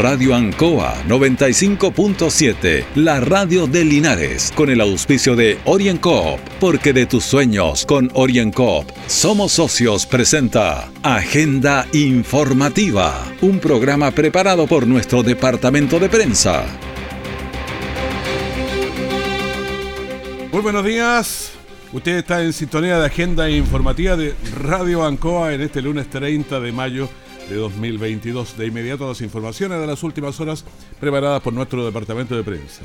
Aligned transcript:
Radio 0.00 0.34
Ancoa 0.34 0.94
95.7, 1.06 2.86
la 2.94 3.20
radio 3.20 3.66
de 3.66 3.84
Linares, 3.84 4.50
con 4.56 4.70
el 4.70 4.80
auspicio 4.80 5.36
de 5.36 5.58
OrienCoop, 5.66 6.40
porque 6.58 6.94
de 6.94 7.04
tus 7.04 7.22
sueños 7.22 7.84
con 7.84 8.10
OrienCoop 8.14 8.90
somos 9.08 9.52
socios 9.52 10.06
presenta 10.06 10.90
Agenda 11.02 11.86
Informativa, 11.92 13.26
un 13.42 13.58
programa 13.58 14.10
preparado 14.10 14.66
por 14.66 14.86
nuestro 14.86 15.22
departamento 15.22 15.98
de 15.98 16.08
prensa. 16.08 16.64
Muy 20.50 20.62
buenos 20.62 20.84
días. 20.86 21.52
Usted 21.92 22.16
está 22.16 22.42
en 22.42 22.54
sintonía 22.54 22.98
de 22.98 23.04
Agenda 23.04 23.50
Informativa 23.50 24.16
de 24.16 24.34
Radio 24.62 25.04
Ancoa 25.04 25.52
en 25.52 25.60
este 25.60 25.82
lunes 25.82 26.08
30 26.08 26.58
de 26.58 26.72
mayo 26.72 27.10
de 27.50 27.56
2022. 27.56 28.56
De 28.56 28.66
inmediato 28.66 29.08
las 29.08 29.20
informaciones 29.20 29.80
de 29.80 29.86
las 29.86 30.02
últimas 30.02 30.38
horas 30.40 30.64
preparadas 30.98 31.42
por 31.42 31.52
nuestro 31.52 31.84
departamento 31.84 32.36
de 32.36 32.44
prensa. 32.44 32.82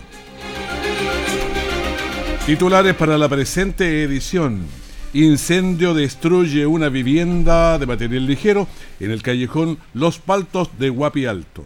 Titulares 2.45 2.95
para 2.95 3.17
la 3.17 3.29
presente 3.29 4.03
edición. 4.03 4.65
Incendio 5.13 5.93
destruye 5.93 6.65
una 6.65 6.89
vivienda 6.89 7.79
de 7.79 7.85
material 7.85 8.25
ligero 8.25 8.67
en 8.99 9.11
el 9.11 9.21
callejón 9.21 9.77
Los 9.93 10.19
Paltos 10.19 10.69
de 10.77 10.89
Guapi 10.89 11.25
Alto. 11.25 11.63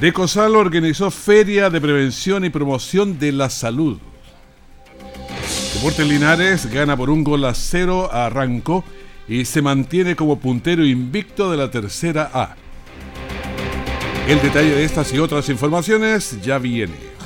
Decosal 0.00 0.56
organizó 0.56 1.10
Feria 1.10 1.70
de 1.70 1.80
Prevención 1.80 2.44
y 2.44 2.50
Promoción 2.50 3.18
de 3.18 3.32
la 3.32 3.50
Salud. 3.50 3.98
Deportes 5.74 6.08
Linares 6.08 6.66
gana 6.72 6.96
por 6.96 7.10
un 7.10 7.22
gol 7.22 7.44
a 7.44 7.54
cero 7.54 8.08
a 8.10 8.26
Arranco 8.26 8.84
y 9.28 9.44
se 9.44 9.62
mantiene 9.62 10.16
como 10.16 10.38
puntero 10.38 10.84
invicto 10.84 11.50
de 11.50 11.56
la 11.56 11.70
tercera 11.70 12.30
A. 12.32 12.56
El 14.28 14.40
detalle 14.40 14.70
de 14.70 14.84
estas 14.84 15.12
y 15.12 15.18
otras 15.18 15.48
informaciones 15.48 16.40
ya 16.42 16.58
viene. 16.58 17.11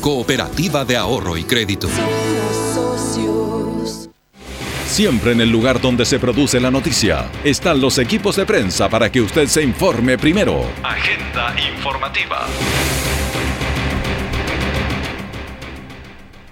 cooperativa 0.00 0.84
de 0.84 0.96
ahorro 0.96 1.36
y 1.36 1.44
crédito. 1.44 1.88
Siempre 4.86 5.32
en 5.32 5.40
el 5.40 5.50
lugar 5.50 5.80
donde 5.80 6.04
se 6.04 6.18
produce 6.18 6.58
la 6.58 6.70
noticia 6.70 7.30
están 7.44 7.80
los 7.80 7.98
equipos 7.98 8.36
de 8.36 8.46
prensa 8.46 8.88
para 8.88 9.12
que 9.12 9.20
usted 9.20 9.46
se 9.46 9.62
informe 9.62 10.18
primero. 10.18 10.64
Agenda 10.82 11.54
informativa. 11.72 12.46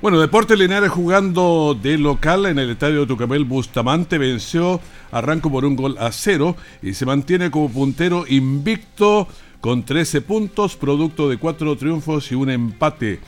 Bueno, 0.01 0.21
Deportes 0.21 0.57
Linares 0.57 0.91
jugando 0.91 1.77
de 1.81 1.99
local 1.99 2.47
en 2.47 2.59
el 2.61 2.71
estadio 2.71 3.07
Tucamel 3.07 3.45
Bustamante 3.45 4.17
venció 4.17 4.81
a 5.11 5.19
Arranco 5.19 5.51
por 5.51 5.65
un 5.65 5.75
gol 5.75 5.97
a 5.99 6.13
cero 6.13 6.55
y 6.83 6.95
se 6.95 7.05
mantiene 7.05 7.51
como 7.51 7.69
puntero 7.69 8.25
invicto 8.29 9.27
con 9.61 9.83
13 9.83 10.21
puntos, 10.21 10.77
producto 10.77 11.29
de 11.29 11.39
cuatro 11.39 11.77
triunfos 11.77 12.31
y 12.31 12.37
un 12.37 12.51
empate. 12.51 13.19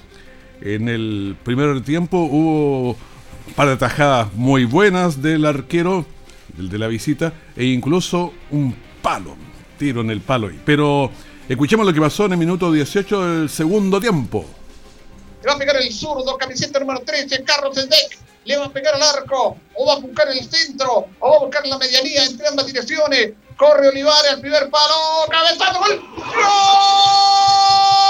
En 0.62 0.88
el 0.88 1.36
primer 1.42 1.82
tiempo 1.82 2.18
hubo 2.18 2.96
para 3.56 3.78
tajadas 3.78 4.32
muy 4.34 4.64
buenas 4.64 5.22
del 5.22 5.46
arquero, 5.46 6.04
el 6.58 6.68
de 6.68 6.78
la 6.78 6.86
visita, 6.86 7.32
e 7.56 7.64
incluso 7.64 8.32
un 8.50 8.76
palo, 9.02 9.36
tiro 9.78 10.02
en 10.02 10.10
el 10.10 10.20
palo. 10.20 10.50
Pero 10.64 11.10
escuchemos 11.48 11.86
lo 11.86 11.94
que 11.94 12.00
pasó 12.00 12.26
en 12.26 12.32
el 12.32 12.38
minuto 12.38 12.70
18 12.70 13.26
del 13.26 13.48
segundo 13.48 14.00
tiempo. 14.00 14.44
Le 15.42 15.48
va 15.48 15.54
a 15.54 15.58
pegar 15.58 15.76
el 15.76 15.90
zurdo, 15.90 16.36
camiseta 16.36 16.78
número 16.78 17.00
13, 17.00 17.42
Carlos 17.44 17.74
Sendek. 17.74 18.18
Le 18.44 18.56
va 18.56 18.66
a 18.66 18.70
pegar 18.70 18.94
al 18.94 19.02
arco, 19.02 19.56
o 19.74 19.86
va 19.86 19.94
a 19.94 19.98
buscar 19.98 20.28
el 20.28 20.44
centro, 20.44 21.06
o 21.20 21.30
va 21.30 21.36
a 21.36 21.40
buscar 21.40 21.66
la 21.66 21.78
medianía 21.78 22.24
entre 22.24 22.48
ambas 22.48 22.66
direcciones. 22.66 23.32
Corre 23.56 23.88
Olivares 23.88 24.32
al 24.32 24.40
primer 24.40 24.68
palo, 24.70 24.94
cabezazo, 25.30 25.78
gol. 25.78 26.02
¡Gol! 26.16 28.09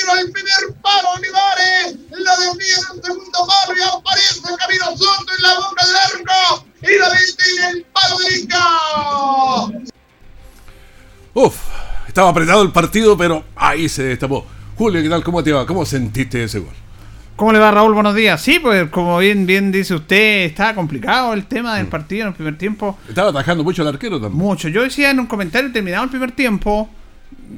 Tiro 0.00 0.12
al 0.12 0.30
primer 0.30 0.80
palo, 0.82 1.08
Olivares. 1.16 1.96
La 2.10 2.36
de 2.36 3.02
segundo 3.02 3.38
palo 3.46 3.76
y 3.76 3.82
aparece 3.82 4.40
Camilo 4.58 4.96
Soto 4.96 5.32
en 5.36 5.42
la 5.42 5.54
boca 5.56 5.86
del 5.86 5.96
arco. 5.96 6.66
Y 6.82 6.98
la 6.98 7.10
viste 7.10 7.44
en 7.56 7.76
el 7.76 7.86
palo. 7.92 8.16
Uf, 11.34 11.56
estaba 12.08 12.30
apretado 12.30 12.62
el 12.62 12.72
partido, 12.72 13.16
pero 13.16 13.44
ahí 13.56 13.88
se 13.88 14.02
destapó. 14.02 14.46
Julio, 14.76 15.02
¿qué 15.02 15.08
tal? 15.08 15.22
¿Cómo 15.22 15.42
te 15.42 15.52
va? 15.52 15.66
¿Cómo 15.66 15.84
sentiste 15.84 16.44
ese 16.44 16.58
gol? 16.58 16.74
¿Cómo 17.36 17.52
le 17.52 17.58
va 17.58 17.70
Raúl? 17.70 17.94
Buenos 17.94 18.14
días. 18.14 18.40
Sí, 18.40 18.58
pues 18.58 18.90
como 18.90 19.18
bien, 19.18 19.46
bien 19.46 19.72
dice 19.72 19.94
usted, 19.94 20.44
estaba 20.44 20.74
complicado 20.74 21.32
el 21.32 21.46
tema 21.46 21.76
del 21.76 21.86
partido 21.86 22.22
en 22.22 22.28
el 22.28 22.34
primer 22.34 22.58
tiempo. 22.58 22.98
Estaba 23.08 23.30
atajando 23.30 23.64
mucho 23.64 23.82
el 23.82 23.88
arquero 23.88 24.20
también. 24.20 24.38
Mucho. 24.38 24.68
Yo 24.68 24.82
decía 24.82 25.10
en 25.10 25.20
un 25.20 25.26
comentario 25.26 25.72
terminado 25.72 26.04
el 26.04 26.10
primer 26.10 26.32
tiempo 26.32 26.90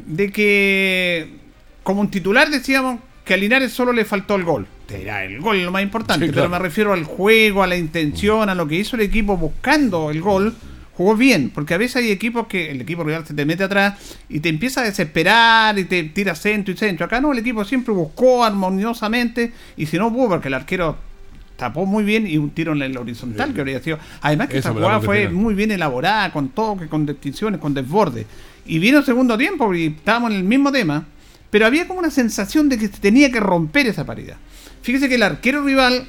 de 0.07 0.31
que 0.31 1.42
como 1.83 2.01
un 2.01 2.11
titular 2.11 2.51
decíamos 2.51 3.01
que 3.25 3.35
a 3.35 3.37
Linares 3.37 3.73
solo 3.73 3.93
le 3.93 4.05
faltó 4.05 4.35
el 4.37 4.45
gol. 4.45 4.67
Era 4.89 5.25
el 5.25 5.41
gol 5.41 5.63
lo 5.65 5.71
más 5.71 5.83
importante, 5.83 6.27
Sí, 6.27 6.33
claro. 6.33 6.49
pero 6.51 6.61
me 6.61 6.65
refiero 6.69 6.93
al 6.93 7.05
juego, 7.05 7.63
a 7.63 7.67
la 7.67 7.77
intención, 7.77 8.49
a 8.51 8.55
lo 8.55 8.67
que 8.69 8.75
hizo 8.77 8.97
el 8.97 9.03
equipo 9.03 9.37
buscando 9.37 10.11
el 10.11 10.21
gol. 10.21 10.55
Jugó 10.95 11.17
bien, 11.17 11.49
porque 11.55 11.73
a 11.73 11.79
veces 11.79 11.97
hay 11.97 12.11
equipos 12.11 12.47
que 12.47 12.71
el 12.71 12.83
equipo 12.83 13.03
rival 13.03 13.27
se 13.27 13.33
te 13.33 13.47
mete 13.47 13.65
atrás 13.65 13.95
y 14.29 14.41
te 14.41 14.51
empieza 14.51 14.83
a 14.83 14.85
desesperar 14.85 15.79
y 15.79 15.85
te 15.85 16.03
tira 16.05 16.35
centro 16.35 16.75
y 16.75 16.77
centro. 16.77 17.07
Acá 17.07 17.21
no, 17.23 17.33
el 17.33 17.39
equipo 17.39 17.65
siempre 17.65 17.95
buscó 17.95 18.45
armoniosamente 18.45 19.53
y 19.77 19.87
si 19.87 19.97
no 19.97 20.13
pudo, 20.13 20.29
porque 20.31 20.49
el 20.49 20.55
arquero 20.55 20.97
tapó 21.57 21.87
muy 21.87 22.05
bien 22.05 22.27
y 22.27 22.37
un 22.37 22.51
tiro 22.51 22.73
en 22.73 22.83
el 22.83 22.97
horizontal 22.99 23.55
que 23.55 23.61
habría 23.61 23.81
sido. 23.81 23.99
Además 24.21 24.49
que 24.49 24.59
esa 24.59 24.73
jugada 24.73 25.01
fue 25.01 25.21
final. 25.21 25.33
muy 25.35 25.55
bien 25.55 25.71
elaborada, 25.71 26.31
con 26.33 26.49
toque, 26.51 26.89
con 26.89 27.07
distinciones, 27.07 27.59
con 27.61 27.73
desborde. 27.73 28.27
Y 28.67 28.79
vino 28.79 28.99
el 28.99 29.05
segundo 29.05 29.39
tiempo 29.39 29.73
y 29.75 29.87
estábamos 29.87 30.33
en 30.33 30.37
el 30.39 30.45
mismo 30.45 30.71
tema, 30.71 31.07
pero 31.53 31.67
había 31.67 31.87
como 31.87 32.01
una 32.01 32.11
sensación 32.11 32.71
de 32.71 32.79
que 32.79 32.89
se 32.89 32.97
tenía 32.97 33.31
que 33.31 33.39
romper 33.39 33.87
esa 33.87 34.07
paridad. 34.07 34.39
Fíjese 34.81 35.07
que 35.07 35.17
el 35.17 35.23
arquero 35.23 35.63
rival 35.63 36.07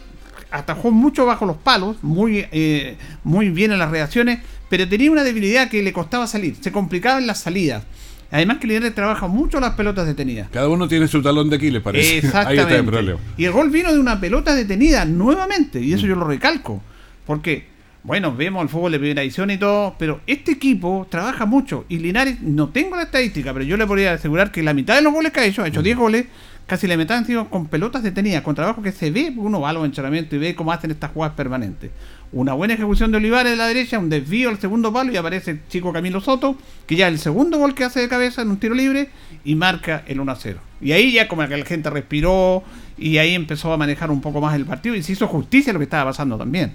atajó 0.52 0.90
mucho 0.90 1.26
bajo 1.26 1.46
los 1.46 1.58
palos, 1.58 1.98
muy, 2.02 2.46
eh, 2.54 2.96
muy 3.26 3.50
bien 3.50 3.74
en 3.74 3.80
las 3.80 3.92
reacciones, 3.92 4.40
pero 4.70 4.88
tenía 4.88 5.12
una 5.12 5.26
debilidad 5.26 5.70
que 5.70 5.84
le 5.84 5.92
costaba 5.92 6.28
salir, 6.28 6.56
se 6.62 6.72
complicaba 6.72 7.20
en 7.20 7.28
las 7.28 7.42
salidas. 7.42 7.84
Además 8.31 8.59
que 8.59 8.68
Linares 8.68 8.96
trabaja 8.96 9.28
mucho 9.28 9.59
las 9.59 9.74
pelotas 9.74 10.08
detenidas. 10.08 10.50
Cada 10.50 10.70
uno 10.70 10.88
tiene 10.88 11.09
su 11.09 11.22
talón 11.22 11.50
de 11.50 11.58
Aquiles, 11.58 11.81
parece. 11.81 12.10
Ahí 12.10 12.18
Exactamente. 12.20 12.62
está 12.62 12.75
el 12.78 12.86
problema. 12.86 13.20
Y 13.36 13.44
el 13.44 13.52
gol 13.52 13.70
vino 13.70 13.92
de 13.92 14.00
una 14.00 14.22
pelota 14.22 14.56
detenida 14.56 15.04
nuevamente, 15.04 15.81
y 15.81 15.92
eso 15.92 16.08
yo 16.08 16.16
lo 16.16 16.25
recalco. 16.25 16.81
Porque, 17.25 17.68
bueno, 18.03 18.36
vemos 18.36 18.62
el 18.62 18.68
fútbol 18.68 18.91
de 18.91 19.00
primera 19.00 19.22
edición 19.22 19.50
y 19.50 19.58
todo, 19.58 19.96
pero 19.97 20.19
este 20.28 20.52
equipo 20.52 21.08
trabaja 21.09 21.46
mucho. 21.46 21.86
Y 21.88 22.00
Linares, 22.00 22.41
no 22.41 22.68
tengo 22.68 22.97
la 22.97 23.03
estadística, 23.03 23.53
pero 23.53 23.64
yo 23.64 23.78
le 23.78 23.88
podría 23.88 24.12
asegurar 24.12 24.52
que 24.52 24.62
la 24.62 24.74
mitad 24.74 24.96
de 24.96 25.02
los 25.02 25.14
goles 25.14 25.31
que 25.31 25.40
ha 25.40 25.46
hecho, 25.46 25.64
ha 25.64 25.69
hecho 25.69 25.81
10 25.81 25.97
goles, 25.97 26.25
casi 26.68 26.86
la 26.86 26.97
mitad 26.97 27.18
han 27.18 27.25
sido 27.25 27.50
con 27.50 27.68
pelotas 27.68 28.03
detenidas, 28.03 28.42
con 28.42 28.56
trabajo 28.56 28.81
que 28.81 28.92
se 28.92 29.09
ve, 29.09 29.31
uno 29.34 29.62
va 29.62 29.69
a 29.69 29.74
los 29.74 29.86
entrenamientos 29.86 30.33
y 30.33 30.38
ve 30.38 30.54
cómo 30.54 30.74
hacen 30.74 30.92
estas 30.92 31.12
jugadas 31.12 31.36
permanentes. 31.36 31.92
Una 32.33 32.54
buena 32.54 32.74
ejecución 32.74 33.10
de 33.12 33.18
Olivares 33.18 33.54
de 33.54 33.57
la 33.57 33.68
derecha, 33.68 34.00
un 34.00 34.10
desvío 34.10 34.50
al 34.50 34.60
segundo 34.60 34.92
palo 34.92 35.13
y 35.13 35.18
aparece 35.18 35.51
el 35.51 35.68
chico 35.69 35.94
Camilo 35.94 36.19
Soto, 36.19 36.57
que 36.86 36.98
ya 36.98 37.07
el 37.07 37.19
segundo 37.19 37.57
gol 37.57 37.74
que 37.74 37.86
hace 37.86 38.01
de 38.01 38.10
cabeza 38.10 38.42
en 38.42 38.50
un 38.50 38.57
tiro 38.57 38.75
libre 38.75 39.12
y 39.45 39.56
marca 39.56 40.04
el 40.07 40.19
1-0. 40.19 40.57
Y 40.81 40.92
ahí 40.92 41.13
ya 41.13 41.30
como 41.30 41.48
que 41.48 41.56
la 41.56 41.66
gente 41.66 41.89
respiró 41.89 42.63
y 42.98 43.18
ahí 43.18 43.33
empezó 43.33 43.72
a 43.72 43.78
manejar 43.78 44.12
un 44.12 44.19
poco 44.19 44.42
más 44.42 44.56
el 44.56 44.66
partido 44.66 44.94
y 44.94 45.04
se 45.04 45.13
hizo 45.13 45.25
justicia 45.28 45.72
lo 45.72 45.80
que 45.80 45.86
estaba 45.86 46.10
pasando 46.10 46.38
también. 46.38 46.74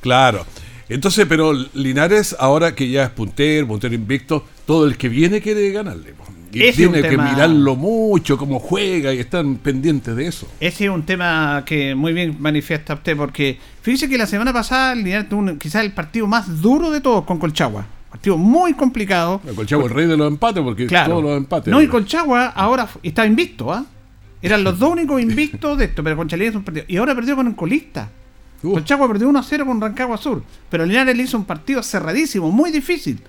Claro. 0.00 0.44
Entonces, 0.88 1.26
pero 1.28 1.52
Linares, 1.74 2.36
ahora 2.38 2.74
que 2.74 2.88
ya 2.88 3.04
es 3.04 3.10
puntero, 3.10 3.66
puntero 3.66 3.94
invicto, 3.94 4.44
todo 4.66 4.86
el 4.86 4.96
que 4.96 5.08
viene 5.08 5.40
quiere 5.40 5.70
ganarle. 5.72 6.14
Y 6.52 6.62
Ese 6.62 6.86
un 6.86 6.92
tiene 6.94 7.08
que 7.08 7.16
tema- 7.16 7.30
mirarlo 7.32 7.74
mucho, 7.76 8.38
cómo 8.38 8.58
juega, 8.60 9.12
y 9.12 9.18
están 9.18 9.56
pendientes 9.56 10.14
de 10.16 10.26
eso. 10.28 10.46
Ese 10.60 10.84
es 10.84 10.90
un 10.90 11.02
tema 11.02 11.64
que 11.66 11.94
muy 11.94 12.12
bien 12.14 12.36
manifiesta 12.38 12.94
usted, 12.94 13.16
porque 13.16 13.58
fíjese 13.82 14.08
que 14.08 14.16
la 14.16 14.26
semana 14.26 14.52
pasada 14.52 14.94
Linares 14.94 15.28
tuvo 15.28 15.40
un- 15.40 15.58
quizás 15.58 15.84
el 15.84 15.92
partido 15.92 16.26
más 16.26 16.62
duro 16.62 16.90
de 16.90 17.00
todos 17.00 17.24
con 17.24 17.38
Colchagua. 17.38 17.84
Partido 18.10 18.38
muy 18.38 18.72
complicado. 18.72 19.42
El 19.46 19.54
Colchagua, 19.54 19.86
el 19.86 19.90
rey 19.90 20.06
de 20.06 20.16
los 20.16 20.28
empates, 20.28 20.62
porque 20.62 20.86
Claro. 20.86 21.10
todos 21.10 21.24
los 21.24 21.36
empates. 21.36 21.70
No, 21.70 21.82
y 21.82 21.88
Colchagua 21.88 22.46
ahora 22.46 22.88
está 23.02 23.26
invicto, 23.26 23.70
¿ah? 23.72 23.84
Eran 24.40 24.62
los 24.64 24.78
dos 24.78 24.92
únicos 24.92 25.20
invictos 25.60 25.76
de 25.76 25.86
esto, 25.86 26.02
pero 26.04 26.16
Conchalí 26.16 26.46
es 26.46 26.54
un 26.54 26.62
partido. 26.62 26.86
Y 26.88 26.96
ahora 26.96 27.14
perdió 27.14 27.36
con 27.36 27.48
el 27.48 27.56
colista. 27.56 28.08
Colchagua 28.72 29.08
perdió 29.08 29.28
1 29.28 29.38
a 29.38 29.42
0 29.42 29.66
con 29.66 29.80
Rancagua 29.80 30.16
Sur, 30.16 30.42
pero 30.70 30.84
Linares 30.86 31.16
le 31.16 31.22
hizo 31.22 31.36
un 31.36 31.44
partido 31.44 31.82
cerradísimo, 31.82 32.50
muy 32.50 32.70
difícil. 32.70 33.20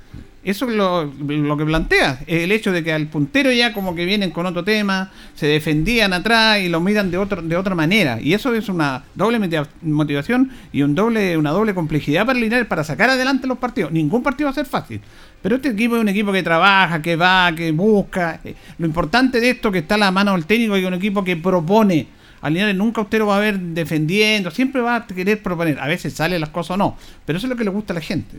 Eso 0.44 0.70
es 0.70 0.76
lo, 0.76 1.12
que 1.58 1.66
plantea, 1.66 2.22
el 2.26 2.54
hecho 2.54 2.72
de 2.72 2.82
que 2.82 2.94
al 2.94 3.08
puntero 3.08 3.52
ya 3.52 3.74
como 3.74 3.96
que 3.96 4.06
vienen 4.06 4.32
con 4.32 4.46
otro 4.46 4.64
tema, 4.64 5.12
se 5.36 5.46
defendían 5.46 6.14
atrás 6.14 6.60
y 6.62 6.70
lo 6.70 6.80
miran 6.80 7.12
de 7.12 7.18
otro, 7.18 7.42
de 7.42 7.58
otra 7.58 7.76
manera. 7.76 8.18
Y 8.22 8.34
eso 8.34 8.54
es 8.54 8.70
una 8.70 9.04
doble 9.14 9.40
motiva- 9.40 9.68
motivación 9.82 10.50
y 10.72 10.84
un 10.84 10.96
doble, 10.96 11.36
una 11.36 11.52
doble 11.52 11.74
complejidad 11.74 12.26
para 12.26 12.40
Linares 12.40 12.66
para 12.66 12.86
sacar 12.86 13.10
adelante 13.10 13.46
los 13.46 13.58
partidos. 13.58 13.92
Ningún 13.92 14.24
partido 14.24 14.46
va 14.48 14.52
a 14.52 14.56
ser 14.56 14.66
fácil. 14.66 15.02
Pero 15.42 15.58
este 15.58 15.70
equipo 15.70 15.98
es 15.98 16.02
un 16.02 16.08
equipo 16.10 16.32
que 16.32 16.44
trabaja, 16.44 17.02
que 17.02 17.18
va, 17.18 17.52
que 17.54 17.74
busca. 17.74 18.40
Eh, 18.46 18.56
Lo 18.78 18.86
importante 18.86 19.42
de 19.42 19.50
esto 19.50 19.70
que 19.70 19.80
está 19.80 19.96
a 19.96 19.98
la 19.98 20.12
mano 20.12 20.32
del 20.32 20.46
técnico 20.46 20.78
y 20.78 20.86
un 20.86 20.94
equipo 20.94 21.26
que 21.26 21.36
propone. 21.36 22.08
Al 22.48 22.54
Linares 22.54 22.76
nunca 22.76 23.02
usted 23.02 23.20
lo 23.20 23.28
va 23.28 23.38
a 23.38 23.40
ver 23.40 23.60
defendiendo, 23.60 24.50
siempre 24.52 24.82
va 24.82 24.96
a 24.96 25.06
querer 25.08 25.44
proponer. 25.44 25.80
A 25.80 25.88
veces 25.88 26.14
sale 26.14 26.40
las 26.40 26.50
cosas 26.50 26.72
o 26.72 26.78
no, 26.78 26.98
pero 27.26 27.38
eso 27.38 27.46
es 27.48 27.50
lo 27.52 27.56
que 27.58 27.64
le 27.64 27.70
gusta 27.70 27.94
a 27.94 27.96
la 27.96 28.02
gente. 28.02 28.38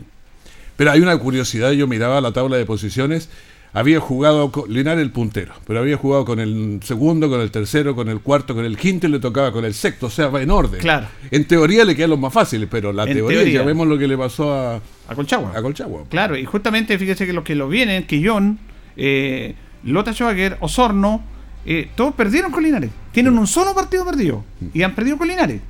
Pero 0.75 0.91
hay 0.91 0.99
una 1.01 1.17
curiosidad, 1.17 1.71
yo 1.71 1.87
miraba 1.87 2.19
la 2.21 2.31
tabla 2.31 2.57
de 2.57 2.65
posiciones, 2.65 3.29
había 3.71 3.99
jugado 3.99 4.51
con 4.51 4.73
Linares 4.73 5.03
el 5.03 5.11
puntero, 5.11 5.53
pero 5.67 5.79
había 5.79 5.95
jugado 5.97 6.25
con 6.25 6.39
el 6.39 6.79
segundo, 6.83 7.29
con 7.29 7.39
el 7.41 7.51
tercero, 7.51 7.95
con 7.95 8.09
el 8.09 8.19
cuarto, 8.21 8.55
con 8.55 8.65
el 8.65 8.77
quinto 8.77 9.05
y 9.05 9.11
le 9.11 9.19
tocaba 9.19 9.51
con 9.51 9.63
el 9.63 9.73
sexto, 9.75 10.07
o 10.07 10.09
sea, 10.09 10.27
va 10.29 10.41
en 10.41 10.49
orden. 10.49 10.79
Claro. 10.79 11.05
En 11.29 11.45
teoría 11.45 11.85
le 11.85 11.95
quedan 11.95 12.09
los 12.09 12.19
más 12.19 12.33
fáciles, 12.33 12.67
pero 12.71 12.91
la 12.91 13.03
En 13.03 13.13
teoría, 13.13 13.39
teoría. 13.39 13.59
ya 13.59 13.65
vemos 13.65 13.87
lo 13.87 13.97
que 13.97 14.07
le 14.07 14.17
pasó 14.17 14.51
a, 14.53 14.77
A 15.07 15.15
Colchagua. 15.15 15.51
a 15.55 15.61
Colchagua. 15.61 16.05
Claro, 16.09 16.35
y 16.35 16.45
justamente 16.45 16.97
fíjese 16.97 17.27
que 17.27 17.33
los 17.33 17.43
que 17.43 17.53
lo 17.53 17.69
vienen, 17.69 18.07
Quillón, 18.07 18.57
eh, 18.97 19.53
Lota 19.83 20.13
Schwager, 20.13 20.57
Osorno, 20.61 21.21
eh, 21.65 21.89
todos 21.95 22.13
perdieron 22.15 22.51
con 22.51 22.63
Linares. 22.63 22.89
Tienen 23.11 23.37
un 23.37 23.47
solo 23.47 23.73
partido 23.75 24.05
perdido 24.05 24.43
y 24.73 24.81
han 24.83 24.95
perdido 24.95 25.17
con 25.17 25.27
Linares. 25.27 25.61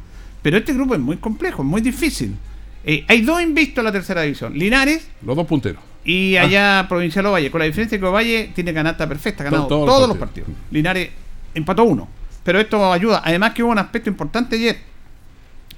Pero 0.42 0.58
este 0.58 0.74
grupo 0.74 0.94
es 0.94 1.00
muy 1.02 1.18
complejo, 1.18 1.62
es 1.64 1.68
muy 1.68 1.82
difícil. 1.82 2.36
Eh, 2.86 3.04
hay 3.08 3.22
dos 3.22 3.42
invictos 3.42 3.80
en 3.80 3.86
la 3.86 3.92
tercera 3.92 4.22
división: 4.22 4.58
Linares 4.58 5.08
Los 5.26 5.36
dos 5.36 5.46
punteros. 5.46 5.82
y 6.06 6.38
Ah. 6.38 6.44
allá 6.44 6.86
Provincial 6.88 7.26
Ovalle. 7.26 7.52
Con 7.52 7.60
la 7.60 7.66
diferencia 7.66 8.00
que 8.00 8.06
Ovalle 8.06 8.52
tiene 8.56 8.74
canasta 8.74 9.08
perfecta, 9.08 9.44
ha 9.44 9.46
ganado 9.46 9.68
Todos 9.68 9.86
todos, 9.86 10.00
los 10.02 10.10
los 10.10 10.18
partidos. 10.18 10.48
partidos. 10.50 10.72
Linares 10.72 11.10
empató 11.54 11.84
uno. 11.84 12.08
Pero 12.44 12.60
esto 12.60 12.92
ayuda. 12.94 13.22
Además 13.26 13.52
que 13.54 13.64
hubo 13.64 13.72
un 13.72 13.80
aspecto 13.80 14.10
importante 14.10 14.56
ayer. 14.56 14.78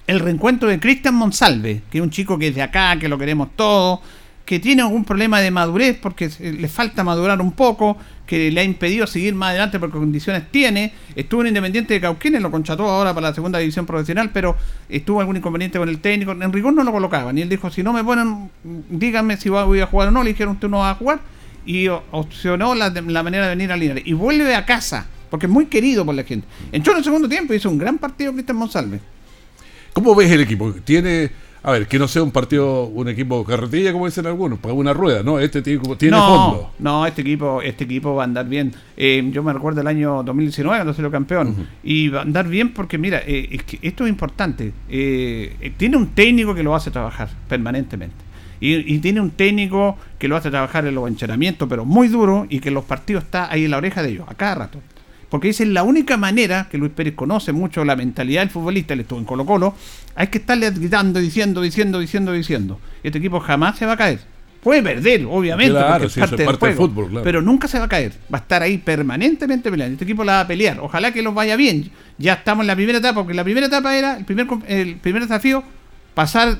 El 0.08 0.20
reencuentro 0.20 0.70
de 0.70 0.80
Cristian 0.80 1.16
Monsalve, 1.16 1.82
que 1.90 1.98
es 1.98 2.04
un 2.04 2.10
chico 2.12 2.38
que 2.38 2.50
es 2.50 2.56
de 2.56 2.62
acá, 2.62 2.98
que 3.00 3.08
lo 3.10 3.18
queremos 3.18 3.50
todos, 3.56 4.00
que 4.46 4.60
tiene 4.60 4.82
algún 4.82 5.06
problema 5.06 5.40
de 5.40 5.50
madurez 5.52 5.98
porque 6.02 6.30
le 6.40 6.68
falta 6.68 7.04
madurar 7.04 7.40
un 7.42 7.52
poco, 7.54 7.98
que 8.32 8.50
le 8.50 8.62
ha 8.62 8.64
impedido 8.64 9.06
seguir 9.08 9.36
más 9.36 9.50
adelante 9.50 9.78
porque 9.78 9.98
condiciones 9.98 10.44
tiene. 10.52 10.94
Estuvo 11.18 11.42
en 11.42 11.48
Independiente 11.48 11.96
de 11.96 12.00
Cauquenes, 12.00 12.42
lo 12.42 12.50
contrató 12.50 12.88
ahora 12.88 13.14
para 13.14 13.28
la 13.28 13.36
segunda 13.36 13.60
división 13.60 13.86
profesional, 13.86 14.30
pero 14.32 14.56
estuvo 14.88 15.20
algún 15.20 15.36
inconveniente 15.36 15.78
con 15.78 15.90
el 15.90 16.00
técnico. 16.00 16.32
En 16.32 16.54
rigor 16.54 16.72
no 16.72 16.86
lo 16.86 16.94
colocaban 16.94 17.38
y 17.38 17.42
él 17.42 17.50
dijo, 17.50 17.70
si 17.70 17.84
no 17.84 17.92
me 17.92 18.06
ponen, 18.06 18.50
díganme 18.90 19.36
si 19.36 19.50
voy 19.50 19.82
a 19.82 19.86
jugar 19.86 20.08
o 20.08 20.12
no. 20.12 20.24
Le 20.24 20.30
dijeron, 20.30 20.54
usted 20.54 20.70
no 20.70 20.78
va 20.78 20.92
a 20.92 20.96
jugar. 20.96 21.20
Y 21.66 21.90
opcionó 21.90 22.74
la, 22.74 22.90
la 22.90 23.22
manera 23.22 23.50
de 23.50 23.50
venir 23.50 23.70
a 23.70 23.76
Linares. 23.76 24.04
Y 24.08 24.14
vuelve 24.14 24.56
a 24.56 24.66
casa, 24.66 25.08
porque 25.30 25.48
es 25.48 25.52
muy 25.52 25.66
querido 25.66 26.06
por 26.06 26.16
la 26.16 26.24
gente. 26.24 26.48
Entró 26.72 26.94
en 26.94 27.00
el 27.00 27.04
segundo 27.04 27.28
tiempo 27.28 27.54
y 27.54 27.58
hizo 27.58 27.70
un 27.70 27.80
gran 27.80 27.98
partido 27.98 28.32
Cristian 28.32 28.56
Monsalve. 28.56 29.02
¿Cómo 29.92 30.16
ves 30.16 30.32
el 30.32 30.40
equipo? 30.40 30.72
Tiene, 30.86 31.32
a 31.64 31.72
ver, 31.72 31.88
que 31.88 32.00
no 32.00 32.08
sea 32.08 32.24
un 32.24 32.32
partido, 32.32 32.86
un 32.86 33.08
equipo 33.08 33.44
carretilla, 33.46 33.94
como 33.94 34.08
dicen 34.08 34.26
algunos, 34.26 34.58
para 34.58 34.74
una 34.74 34.94
rueda, 34.94 35.22
¿no? 35.22 35.38
Este 35.38 35.62
tiene, 35.62 35.96
tiene 35.96 36.18
no, 36.18 36.28
fondo. 36.28 36.72
No, 36.80 37.06
este 37.06 37.22
equipo, 37.22 37.62
este 37.62 37.84
equipo 37.84 38.16
va 38.16 38.24
a 38.24 38.26
andar 38.26 38.48
bien. 38.48 38.74
Eh, 38.98 39.30
yo 39.32 39.44
me 39.44 39.54
recuerdo 39.54 39.82
el 39.82 39.88
año 39.88 40.24
2019 40.24 40.80
cuando 40.80 40.94
salió 40.94 41.12
campeón. 41.12 41.68
Y 41.84 42.10
va 42.10 42.20
a 42.20 42.22
andar 42.24 42.48
bien 42.48 42.74
porque, 42.74 42.98
mira, 42.98 43.22
eh, 43.28 43.48
es 43.52 43.64
que 43.64 43.80
esto 43.84 44.06
es 44.06 44.10
importante. 44.10 44.74
Eh, 44.90 45.56
eh, 45.62 45.74
tiene 45.78 45.98
un 45.98 46.08
técnico 46.08 46.56
que 46.56 46.64
lo 46.64 46.74
hace 46.74 46.90
trabajar 46.90 47.30
permanentemente. 47.48 48.16
Y, 48.60 48.96
y 48.96 48.98
tiene 48.98 49.22
un 49.22 49.30
técnico 49.30 49.98
que 50.18 50.28
lo 50.28 50.38
hace 50.38 50.50
trabajar 50.50 50.88
en 50.88 50.96
los 50.96 51.08
entrenamientos, 51.08 51.70
pero 51.70 51.86
muy 51.86 52.08
duro, 52.08 52.48
y 52.50 52.60
que 52.60 52.70
en 52.70 52.76
los 52.76 52.86
partidos 52.86 53.24
está 53.26 53.52
ahí 53.52 53.66
en 53.66 53.72
la 53.72 53.78
oreja 53.78 54.02
de 54.02 54.10
ellos, 54.10 54.26
a 54.28 54.34
cada 54.34 54.56
rato. 54.56 54.80
Porque 55.32 55.48
es 55.48 55.62
la 55.62 55.84
única 55.84 56.18
manera 56.18 56.68
que 56.70 56.78
Luis 56.78 56.92
Pérez 56.92 57.16
conoce 57.16 57.54
mucho 57.54 57.86
la 57.86 57.96
mentalidad 57.96 58.42
del 58.42 58.50
futbolista, 58.50 58.94
él 58.94 59.00
estuvo 59.00 59.18
en 59.18 59.24
Colo 59.24 59.46
Colo, 59.46 59.74
hay 60.14 60.28
que 60.28 60.40
estarle 60.40 60.70
gritando, 60.72 61.22
diciendo, 61.22 61.62
diciendo, 61.62 62.00
diciendo, 62.00 62.34
diciendo. 62.34 62.80
Este 63.02 63.20
equipo 63.20 63.40
jamás 63.40 63.78
se 63.78 63.86
va 63.86 63.94
a 63.94 63.98
caer. 63.98 64.20
Puede 64.62 64.84
perder, 64.84 65.26
obviamente, 65.30 65.72
Claro, 65.72 66.04
porque 66.04 66.08
es 66.08 66.18
parte, 66.18 66.36
es 66.36 66.38
del, 66.38 66.46
parte 66.48 66.66
del 66.66 66.76
juego, 66.76 66.92
fútbol, 66.92 67.10
claro. 67.12 67.24
pero 67.24 67.42
nunca 67.42 67.70
se 67.70 67.80
va 67.80 67.86
a 67.86 67.88
caer. 67.88 68.12
Va 68.32 68.40
a 68.40 68.42
estar 68.42 68.62
ahí 68.62 68.78
permanentemente 68.78 69.72
peleando. 69.72 69.94
Este 69.94 70.04
equipo 70.04 70.26
la 70.26 70.34
va 70.34 70.40
a 70.42 70.48
pelear. 70.48 70.82
Ojalá 70.82 71.14
que 71.14 71.22
los 71.22 71.34
vaya 71.34 71.56
bien. 71.56 71.90
Ya 72.18 72.34
estamos 72.34 72.64
en 72.64 72.68
la 72.68 72.76
primera 72.76 72.98
etapa, 72.98 73.22
porque 73.22 73.34
la 73.34 73.46
primera 73.46 73.68
etapa 73.68 73.96
era 73.96 74.18
el 74.18 74.26
primer, 74.26 74.48
el 74.68 74.98
primer 74.98 75.22
desafío, 75.22 75.64
pasar 76.14 76.58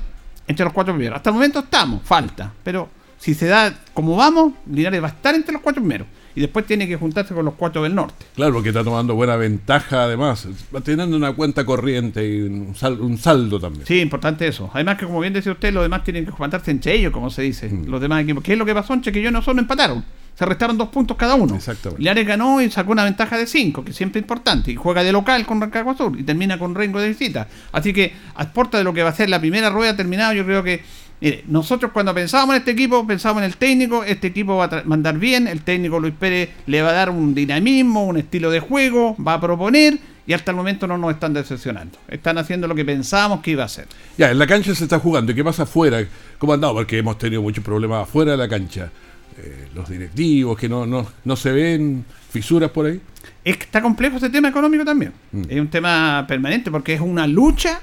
entre 0.48 0.64
los 0.64 0.72
cuatro 0.72 0.94
primeros. 0.94 1.18
Hasta 1.18 1.30
el 1.30 1.34
momento 1.34 1.60
estamos, 1.60 2.04
falta. 2.04 2.54
Pero 2.64 2.88
si 3.20 3.34
se 3.34 3.48
da 3.48 3.74
como 3.94 4.16
vamos, 4.16 4.54
Linares 4.72 5.04
va 5.04 5.08
a 5.08 5.12
estar 5.12 5.36
entre 5.36 5.52
los 5.52 5.62
cuatro 5.62 5.82
primeros. 5.82 6.08
Y 6.36 6.42
después 6.42 6.66
tiene 6.66 6.88
que 6.88 6.96
juntarse 6.96 7.34
con 7.34 7.46
los 7.46 7.56
cuatro 7.56 7.84
del 7.84 7.94
norte. 7.96 8.26
Claro, 8.36 8.54
porque 8.54 8.70
está 8.70 8.84
tomando 8.84 9.16
buena 9.16 9.36
ventaja 9.36 10.04
además. 10.04 10.48
Va 10.74 10.82
teniendo 10.82 11.16
una 11.18 11.34
cuenta 11.34 11.66
corriente 11.66 12.26
y 12.28 12.42
un, 12.42 12.74
sal- 12.76 13.02
un 13.02 13.18
saldo 13.18 13.60
también. 13.60 13.86
Sí, 13.86 14.00
importante 14.00 14.48
eso. 14.48 14.70
Además 14.74 14.98
que 14.98 15.06
como 15.06 15.20
bien 15.20 15.34
decía 15.34 15.52
usted, 15.52 15.74
los 15.74 15.84
demás 15.84 16.04
tienen 16.04 16.26
que 16.26 16.32
juntarse 16.32 16.72
entre 16.72 16.96
ellos, 16.96 17.12
como 17.12 17.30
se 17.30 17.42
dice. 17.42 17.68
Mm. 17.70 17.88
Los 17.90 18.00
demás 18.02 18.24
equipos. 18.24 18.44
¿Qué 18.44 18.54
es 18.54 18.58
lo 18.60 18.66
que 18.66 18.74
pasó 18.74 18.94
en 18.94 19.02
Chequillo? 19.02 19.32
No 19.32 19.42
solo 19.42 19.60
empataron. 19.60 20.04
Se 20.34 20.46
restaron 20.46 20.78
dos 20.78 20.88
puntos 20.88 21.18
cada 21.18 21.36
uno. 21.36 21.56
Exactamente. 21.56 22.02
Linares 22.02 22.26
ganó 22.26 22.62
y 22.62 22.72
sacó 22.72 22.94
una 22.94 23.04
ventaja 23.04 23.38
de 23.38 23.46
cinco, 23.46 23.84
que 23.84 23.92
siempre 23.92 24.20
es 24.20 24.24
importante. 24.24 24.72
Y 24.72 24.76
juega 24.76 25.04
de 25.04 25.12
local 25.12 25.46
con 25.46 25.60
Rancagua 25.60 25.96
Sur 25.98 26.18
y 26.18 26.24
termina 26.24 26.58
con 26.58 26.74
Rengo 26.74 27.00
de 27.02 27.10
visita. 27.10 27.48
Así 27.74 27.92
que, 27.92 28.14
a 28.36 28.46
de 28.46 28.84
lo 28.84 28.94
que 28.94 29.04
va 29.04 29.10
a 29.10 29.14
ser 29.14 29.30
la 29.30 29.40
primera 29.42 29.70
rueda 29.70 29.96
terminada, 29.96 30.34
yo 30.34 30.46
creo 30.46 30.64
que 30.64 30.82
mire, 31.22 31.44
nosotros 31.48 31.92
cuando 31.92 32.14
pensábamos 32.14 32.56
en 32.56 32.60
este 32.60 32.72
equipo, 32.72 33.06
pensábamos 33.08 33.44
en 33.44 33.50
el 33.50 33.58
técnico, 33.58 34.04
este 34.04 34.28
equipo 34.28 34.58
va 34.58 34.66
a 34.66 34.84
mandar 34.84 35.18
bien, 35.18 35.48
el 35.48 35.62
técnico 35.62 36.00
Luis 36.00 36.14
Pérez 36.20 36.50
le 36.66 36.82
va 36.82 36.90
a 36.90 36.94
dar 36.94 37.10
un 37.10 37.34
dinamismo, 37.34 38.06
un 38.06 38.18
estilo 38.18 38.52
de 38.52 38.60
juego, 38.60 39.16
va 39.16 39.36
a 39.36 39.42
proponer 39.42 40.00
y 40.28 40.34
hasta 40.34 40.52
el 40.52 40.58
momento 40.58 40.88
no 40.88 40.98
nos 40.98 41.14
están 41.14 41.34
decepcionando. 41.34 41.98
Están 42.08 42.38
haciendo 42.38 42.68
lo 42.68 42.76
que 42.76 42.86
pensábamos 42.86 43.42
que 43.42 43.52
iba 43.52 43.64
a 43.64 43.66
hacer. 43.66 43.88
Ya, 44.18 44.32
en 44.32 44.40
la 44.40 44.48
cancha 44.48 44.74
se 44.76 44.84
está 44.84 45.00
jugando. 45.00 45.32
¿Y 45.32 45.36
qué 45.36 45.44
pasa 45.44 45.64
afuera? 45.64 46.06
¿Cómo 46.38 46.54
han 46.54 46.62
dado? 46.62 46.76
Porque 46.76 47.00
hemos 47.00 47.18
tenido 47.18 47.42
muchos 47.42 47.64
problemas 47.64 48.04
afuera 48.04 48.32
de 48.32 48.38
la 48.38 48.48
cancha. 48.48 48.92
Eh, 49.38 49.68
los 49.74 49.90
directivos, 49.90 50.58
que 50.58 50.70
no, 50.70 50.86
no, 50.86 51.08
no 51.24 51.36
se 51.36 51.52
ven 51.52 52.06
fisuras 52.30 52.70
por 52.70 52.86
ahí. 52.86 53.02
Es 53.44 53.58
que 53.58 53.64
está 53.64 53.82
complejo 53.82 54.18
ese 54.18 54.30
tema 54.30 54.50
económico 54.50 54.86
también. 54.86 55.14
Mm. 55.32 55.44
Es 55.50 55.60
un 55.60 55.68
tema 55.70 56.26
permanente 56.28 56.70
porque 56.70 56.94
es 56.94 57.02
una 57.02 57.26
lucha 57.28 57.82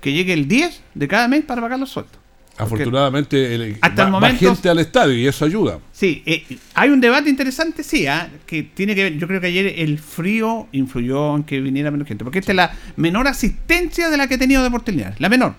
que 0.00 0.12
llegue 0.12 0.32
el 0.32 0.46
10 0.46 0.82
de 0.94 1.08
cada 1.08 1.28
mes 1.28 1.44
para 1.44 1.62
pagar 1.62 1.78
los 1.78 1.90
sueldos. 1.90 2.18
Afortunadamente, 2.62 3.54
el, 3.54 3.76
Hasta 3.80 4.02
va, 4.02 4.08
el 4.08 4.14
va 4.14 4.20
momento- 4.20 4.54
gente 4.54 4.68
al 4.68 4.78
estadio 4.78 5.14
y 5.18 5.26
eso 5.26 5.44
ayuda. 5.44 5.78
Sí, 5.92 6.22
eh, 6.26 6.44
hay 6.74 6.90
un 6.90 7.00
debate 7.00 7.28
interesante, 7.30 7.82
sí, 7.82 8.06
ah, 8.06 8.28
que 8.46 8.62
tiene 8.62 8.94
que 8.94 9.04
ver, 9.04 9.18
yo 9.18 9.26
creo 9.26 9.40
que 9.40 9.46
ayer 9.48 9.74
el 9.78 9.98
frío 9.98 10.68
influyó 10.72 11.36
en 11.36 11.44
que 11.44 11.60
viniera 11.60 11.90
menos 11.90 12.06
gente, 12.08 12.24
porque 12.24 12.38
esta 12.40 12.52
es 12.52 12.56
la 12.56 12.72
menor 12.96 13.26
asistencia 13.28 14.08
de 14.10 14.16
la 14.16 14.26
que 14.28 14.34
ha 14.34 14.38
tenido 14.38 14.62
Deportes 14.62 14.94
Linares, 14.94 15.20
la 15.20 15.28
menor, 15.28 15.54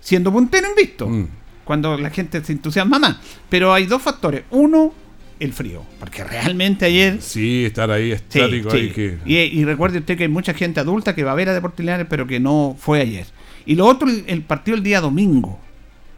siendo 0.00 0.32
puntero 0.32 0.68
invicto, 0.68 1.08
Mm. 1.08 1.26
cuando 1.64 1.96
la 1.96 2.10
gente 2.10 2.42
se 2.44 2.52
entusiasma 2.52 2.98
más. 2.98 3.16
Pero 3.48 3.72
hay 3.72 3.86
dos 3.86 4.02
factores, 4.02 4.42
uno, 4.50 4.92
el 5.40 5.52
frío, 5.52 5.82
porque 5.98 6.22
realmente 6.24 6.84
ayer... 6.86 7.20
Sí, 7.20 7.64
estar 7.64 7.90
ahí 7.90 8.12
estático 8.12 8.70
sí. 8.70 8.76
ahí 8.76 8.90
que. 8.90 9.18
Y, 9.26 9.36
y 9.36 9.64
recuerde 9.64 9.98
usted 9.98 10.16
que 10.16 10.24
hay 10.24 10.28
mucha 10.28 10.54
gente 10.54 10.78
adulta 10.80 11.14
que 11.14 11.24
va 11.24 11.32
a 11.32 11.34
ver 11.34 11.48
a 11.48 11.54
Deportes 11.54 11.80
Linares, 11.80 12.06
pero 12.08 12.26
que 12.26 12.38
no 12.40 12.76
fue 12.78 13.00
ayer. 13.00 13.26
Y 13.66 13.74
lo 13.76 13.86
otro, 13.86 14.08
el, 14.08 14.24
el 14.26 14.42
partido 14.42 14.76
el 14.76 14.82
día 14.82 15.00
domingo. 15.00 15.58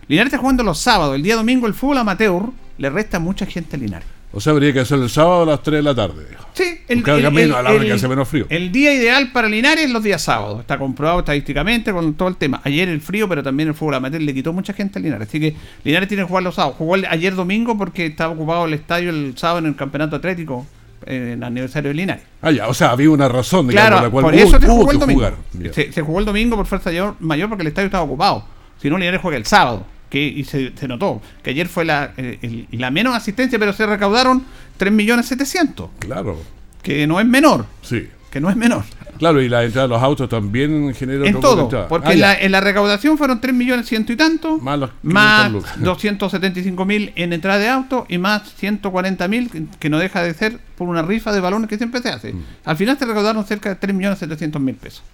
Linares 0.08 0.32
está 0.32 0.38
jugando 0.38 0.62
los 0.62 0.78
sábados. 0.78 1.14
El 1.16 1.22
día 1.22 1.36
domingo 1.36 1.66
el 1.66 1.74
fútbol 1.74 1.98
amateur 1.98 2.42
le 2.78 2.90
resta 2.90 3.18
mucha 3.18 3.46
gente 3.46 3.76
a 3.76 3.78
Linares. 3.78 4.08
O 4.36 4.40
sea, 4.40 4.52
habría 4.52 4.72
que 4.72 4.80
hacerlo 4.80 5.04
el 5.04 5.10
sábado 5.10 5.42
a 5.42 5.46
las 5.46 5.62
3 5.62 5.76
de 5.78 5.82
la 5.84 5.94
tarde. 5.94 6.26
Sí, 6.54 6.64
Porque 6.88 7.10
haga 7.12 7.30
menos, 7.30 7.56
a 7.56 7.62
la 7.62 7.70
hora 7.70 7.84
que 7.84 7.92
hace 7.92 8.08
menos 8.08 8.26
frío. 8.28 8.46
el 8.48 8.72
día 8.72 8.92
ideal 8.92 9.30
para 9.32 9.48
Linares 9.48 9.84
es 9.84 9.90
los 9.92 10.02
días 10.02 10.22
sábados. 10.22 10.58
Está 10.60 10.76
comprobado 10.76 11.20
estadísticamente 11.20 11.92
con 11.92 12.14
todo 12.14 12.28
el 12.28 12.36
tema. 12.36 12.60
Ayer 12.64 12.88
el 12.88 13.00
frío, 13.00 13.28
pero 13.28 13.44
también 13.44 13.68
el 13.68 13.74
fútbol 13.76 13.94
amateur 13.94 14.20
le 14.20 14.34
quitó 14.34 14.52
mucha 14.52 14.72
gente 14.72 14.98
a 14.98 15.02
Linares. 15.02 15.28
Así 15.28 15.38
que 15.38 15.54
Linares 15.84 16.08
tiene 16.08 16.24
que 16.24 16.28
jugar 16.28 16.42
los 16.42 16.56
sábados. 16.56 16.76
Jugó 16.78 16.96
el- 16.96 17.06
ayer 17.06 17.34
domingo 17.36 17.78
porque 17.78 18.06
estaba 18.06 18.32
ocupado 18.32 18.64
el 18.66 18.74
estadio 18.74 19.10
el 19.10 19.34
sábado 19.38 19.60
en 19.60 19.66
el 19.66 19.76
campeonato 19.76 20.16
atlético, 20.16 20.66
eh, 21.06 21.30
en 21.34 21.38
el 21.38 21.44
aniversario 21.44 21.90
de 21.90 21.94
Linares. 21.94 22.24
Ah, 22.42 22.50
ya, 22.50 22.66
o 22.66 22.74
sea, 22.74 22.90
había 22.90 23.10
una 23.10 23.28
razón, 23.28 23.68
digamos, 23.68 23.88
Claro, 23.88 24.04
la 24.04 24.10
cual 24.10 24.24
por 24.24 24.34
hubo, 24.34 24.42
eso 24.42 24.58
se 24.58 24.66
hubo 24.66 24.74
jugó 24.78 24.90
el 24.90 24.98
domingo. 24.98 25.30
Se, 25.72 25.92
se 25.92 26.02
jugó 26.02 26.18
el 26.18 26.24
domingo 26.24 26.56
por 26.56 26.66
fuerza 26.66 26.90
mayor, 26.90 27.14
mayor 27.20 27.48
porque 27.48 27.62
el 27.62 27.68
estadio 27.68 27.86
estaba 27.86 28.02
ocupado. 28.02 28.44
Si 28.82 28.90
no, 28.90 28.98
Linares 28.98 29.20
juega 29.20 29.36
el 29.36 29.46
sábado. 29.46 29.86
Que, 30.14 30.22
y 30.28 30.44
se, 30.44 30.72
se 30.78 30.86
notó 30.86 31.20
que 31.42 31.50
ayer 31.50 31.66
fue 31.66 31.84
la, 31.84 32.12
eh, 32.16 32.38
el- 32.40 32.68
la 32.80 32.92
menos 32.92 33.16
asistencia, 33.16 33.58
pero 33.58 33.72
se 33.72 33.84
recaudaron 33.84 34.44
3.700.000, 34.78 35.88
Claro, 35.98 36.40
que 36.82 37.04
no 37.08 37.18
es 37.18 37.26
menor. 37.26 37.66
sí. 37.82 38.08
Que 38.30 38.40
no 38.40 38.50
es 38.50 38.56
menor. 38.56 38.82
Claro, 39.18 39.40
y 39.40 39.48
la 39.48 39.62
entrada 39.62 39.86
de 39.86 39.94
los 39.94 40.02
autos 40.02 40.28
también 40.28 40.92
genera 40.92 41.24
En 41.24 41.38
todo. 41.40 41.62
entrada. 41.62 41.86
Porque 41.86 42.08
Ah, 42.08 42.12
en, 42.14 42.20
la, 42.20 42.34
en 42.40 42.50
la 42.50 42.60
recaudación 42.60 43.16
fueron 43.16 43.40
3 43.40 43.54
millones 43.54 43.86
ciento 43.86 44.12
y 44.12 44.16
tanto. 44.16 44.58
Más 44.58 44.76
los 44.78 44.90
500 44.90 45.12
Más 45.14 45.52
lucas. 45.52 45.80
275 45.80 46.84
mil 46.84 47.12
en 47.14 47.32
entrada 47.32 47.58
de 47.60 47.68
auto 47.68 48.06
y 48.08 48.18
más 48.18 48.52
140 48.56 49.28
mil 49.28 49.50
que, 49.50 49.64
que 49.78 49.88
no 49.88 49.98
deja 49.98 50.20
de 50.24 50.34
ser 50.34 50.58
por 50.76 50.88
una 50.88 51.02
rifa 51.02 51.32
de 51.32 51.38
balones 51.38 51.68
que 51.68 51.76
siempre 51.76 52.02
se 52.02 52.08
hace. 52.08 52.32
Mm. 52.32 52.44
Al 52.64 52.76
final 52.76 52.98
se 52.98 53.04
recaudaron 53.06 53.44
cerca 53.44 53.68
de 53.68 53.76
3 53.76 53.94
millones 53.94 54.18
700 54.18 54.60
mil 54.60 54.74
pesos. 54.74 55.04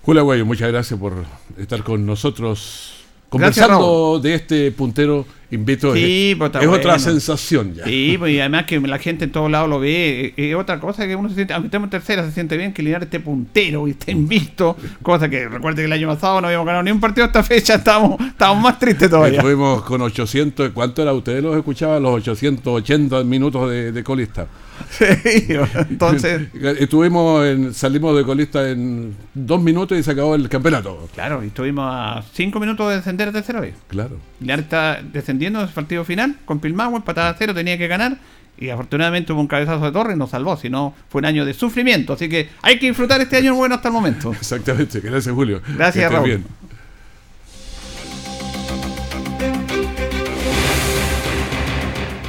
Julio 0.00 0.20
Aguayo, 0.22 0.46
muchas 0.46 0.70
gracias 0.72 0.98
por 0.98 1.24
estar 1.58 1.82
con 1.82 2.06
nosotros 2.06 3.04
Gracias, 3.30 3.66
conversando 3.66 4.20
de 4.20 4.34
este 4.34 4.70
puntero 4.72 5.26
invito. 5.50 5.94
Sí, 5.94 6.30
es 6.32 6.36
pues, 6.36 6.50
es 6.60 6.68
otra 6.68 6.98
sensación 6.98 7.74
ya. 7.74 7.84
Sí, 7.84 8.16
pues, 8.18 8.32
y 8.32 8.40
además 8.40 8.64
que 8.64 8.80
la 8.80 8.98
gente 8.98 9.24
en 9.24 9.32
todos 9.32 9.50
lados 9.50 9.68
lo 9.68 9.80
ve. 9.80 10.32
Es 10.36 10.54
otra 10.54 10.80
cosa 10.80 11.06
que 11.06 11.16
uno 11.16 11.28
se 11.28 11.34
siente, 11.34 11.54
aunque 11.54 11.66
estemos 11.66 11.86
en 11.86 11.90
tercera, 11.90 12.24
se 12.24 12.32
siente 12.32 12.56
bien 12.56 12.72
que 12.72 12.82
Linares 12.82 13.06
esté 13.06 13.20
puntero 13.20 13.86
y 13.88 13.92
esté 13.92 14.12
invicto. 14.12 14.76
Cosa 15.02 15.28
que 15.28 15.48
recuerde 15.48 15.82
que 15.82 15.86
el 15.86 15.92
año 15.92 16.08
pasado 16.08 16.40
no 16.40 16.46
habíamos 16.46 16.66
ganado 16.66 16.82
ni 16.82 16.90
un 16.90 17.00
partido 17.00 17.26
hasta 17.26 17.42
fecha, 17.42 17.74
estábamos, 17.74 18.20
estábamos 18.20 18.62
más 18.62 18.78
tristes 18.78 19.10
todavía. 19.10 19.38
Estuvimos 19.38 19.82
con 19.82 20.00
800, 20.02 20.70
¿cuánto 20.70 21.02
era? 21.02 21.12
Ustedes 21.12 21.42
los 21.42 21.56
escuchaban, 21.56 22.02
los 22.02 22.14
880 22.14 23.24
minutos 23.24 23.70
de, 23.70 23.92
de 23.92 24.04
colista. 24.04 24.46
Sí, 24.90 25.48
entonces, 25.90 26.48
Estuvimos 26.78 27.44
en, 27.44 27.74
salimos 27.74 28.16
de 28.16 28.24
colista 28.24 28.68
en 28.68 29.14
dos 29.34 29.60
minutos 29.60 29.98
y 29.98 30.02
se 30.02 30.12
acabó 30.12 30.34
el 30.34 30.48
campeonato. 30.48 31.08
claro, 31.14 31.42
y 31.42 31.48
estuvimos 31.48 31.84
a 31.86 32.22
cinco 32.32 32.60
minutos 32.60 32.88
de 32.90 32.96
descender 32.96 33.32
tercera 33.32 33.60
vez. 33.60 33.74
Claro. 33.88 34.16
Linares 34.40 34.64
está 34.64 35.02
descendiendo 35.02 35.60
en 35.60 35.68
el 35.68 35.72
partido 35.72 36.04
final 36.04 36.36
con 36.44 36.60
Pilmagua, 36.60 36.98
empatada 36.98 37.30
a 37.30 37.34
cero, 37.34 37.54
tenía 37.54 37.76
que 37.76 37.88
ganar. 37.88 38.18
Y 38.58 38.70
afortunadamente 38.70 39.32
hubo 39.32 39.40
un 39.40 39.48
cabezazo 39.48 39.84
de 39.84 39.92
torre 39.92 40.14
y 40.14 40.16
nos 40.16 40.30
salvó, 40.30 40.56
si 40.56 40.70
no 40.70 40.94
fue 41.10 41.18
un 41.18 41.26
año 41.26 41.44
de 41.44 41.52
sufrimiento. 41.52 42.14
Así 42.14 42.28
que 42.28 42.48
hay 42.62 42.78
que 42.78 42.86
disfrutar 42.86 43.20
este 43.20 43.36
año 43.36 43.54
bueno 43.54 43.74
hasta 43.74 43.88
el 43.88 43.94
momento. 43.94 44.32
Exactamente. 44.40 45.00
Gracias, 45.00 45.34
Julio. 45.34 45.60
Gracias, 45.76 46.10
Raúl. 46.10 46.26
bien. 46.26 46.44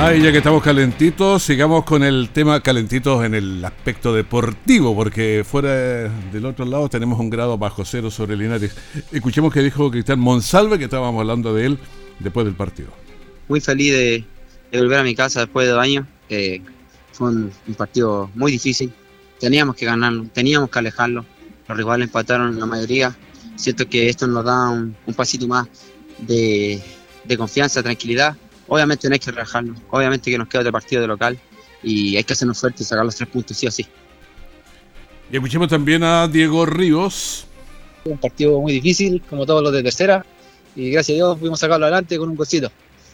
Ay, 0.00 0.22
ya 0.22 0.30
que 0.30 0.38
estamos 0.38 0.62
calentitos, 0.62 1.42
sigamos 1.42 1.82
con 1.84 2.04
el 2.04 2.30
tema 2.32 2.62
calentitos 2.62 3.24
en 3.24 3.34
el 3.34 3.64
aspecto 3.64 4.14
deportivo, 4.14 4.94
porque 4.94 5.44
fuera 5.44 6.08
del 6.08 6.46
otro 6.46 6.64
lado 6.66 6.88
tenemos 6.88 7.18
un 7.18 7.28
grado 7.28 7.58
bajo 7.58 7.84
cero 7.84 8.08
sobre 8.08 8.36
Linares. 8.36 8.76
Escuchemos 9.10 9.52
que 9.52 9.60
dijo 9.60 9.90
Cristian 9.90 10.20
Monsalve, 10.20 10.78
que 10.78 10.84
estábamos 10.84 11.18
hablando 11.20 11.52
de 11.52 11.66
él 11.66 11.78
después 12.20 12.46
del 12.46 12.54
partido. 12.54 12.90
muy 13.48 13.60
feliz 13.60 13.92
de, 13.92 14.24
volver 14.72 15.00
a 15.00 15.02
mi 15.02 15.16
casa 15.16 15.40
después 15.40 15.66
de 15.66 15.72
dos 15.72 15.82
años. 15.82 16.06
Fue 17.10 17.30
un, 17.30 17.50
partido 17.76 18.30
muy 18.36 18.52
difícil. 18.52 18.92
Teníamos 19.40 19.74
que 19.74 19.84
ganarlo, 19.84 20.26
teníamos 20.32 20.70
que 20.70 20.78
alejarlo. 20.78 21.26
Los 21.66 21.76
rivales 21.76 22.06
empataron 22.06 22.56
la 22.56 22.66
mayoría. 22.66 23.18
Siento 23.56 23.88
que 23.88 24.08
esto 24.08 24.28
nos 24.28 24.44
da 24.44 24.70
un, 24.70 24.94
pasito 25.16 25.48
más 25.48 25.66
de 26.20 26.80
confianza, 27.36 27.82
tranquilidad. 27.82 28.36
Obviamente 28.68 29.08
no 29.08 29.14
hay 29.14 29.18
que 29.18 29.30
relajarnos. 29.30 29.78
Obviamente 29.90 30.30
que 30.30 30.38
nos 30.38 30.48
queda 30.48 30.60
otro 30.60 30.72
partido 30.72 31.02
de 31.02 31.08
local 31.08 31.38
y 31.82 32.16
hay 32.16 32.24
que 32.24 32.32
hacernos 32.32 32.58
fuertes 32.60 32.82
y 32.82 32.84
sacar 32.84 33.04
los 33.04 33.16
tres 33.16 33.28
puntos 33.28 33.56
sí 33.56 33.66
o 33.66 33.70
sí. 33.70 33.86
Y 35.30 35.36
escuchemos 35.36 35.68
también 35.68 36.02
a 36.02 36.26
Diego 36.28 36.64
Ríos. 36.66 37.46
un 38.04 38.18
partido 38.18 38.60
muy 38.60 38.72
difícil, 38.72 39.22
como 39.28 39.44
todos 39.44 39.62
los 39.62 39.72
de 39.72 39.82
tercera, 39.82 40.24
y 40.74 40.90
gracias 40.90 41.14
a 41.14 41.16
Dios 41.16 41.38
pudimos 41.38 41.60
sacarlo 41.60 41.86
adelante 41.86 42.16
con 42.16 42.28
un 42.30 42.36
golcito. 42.36 42.70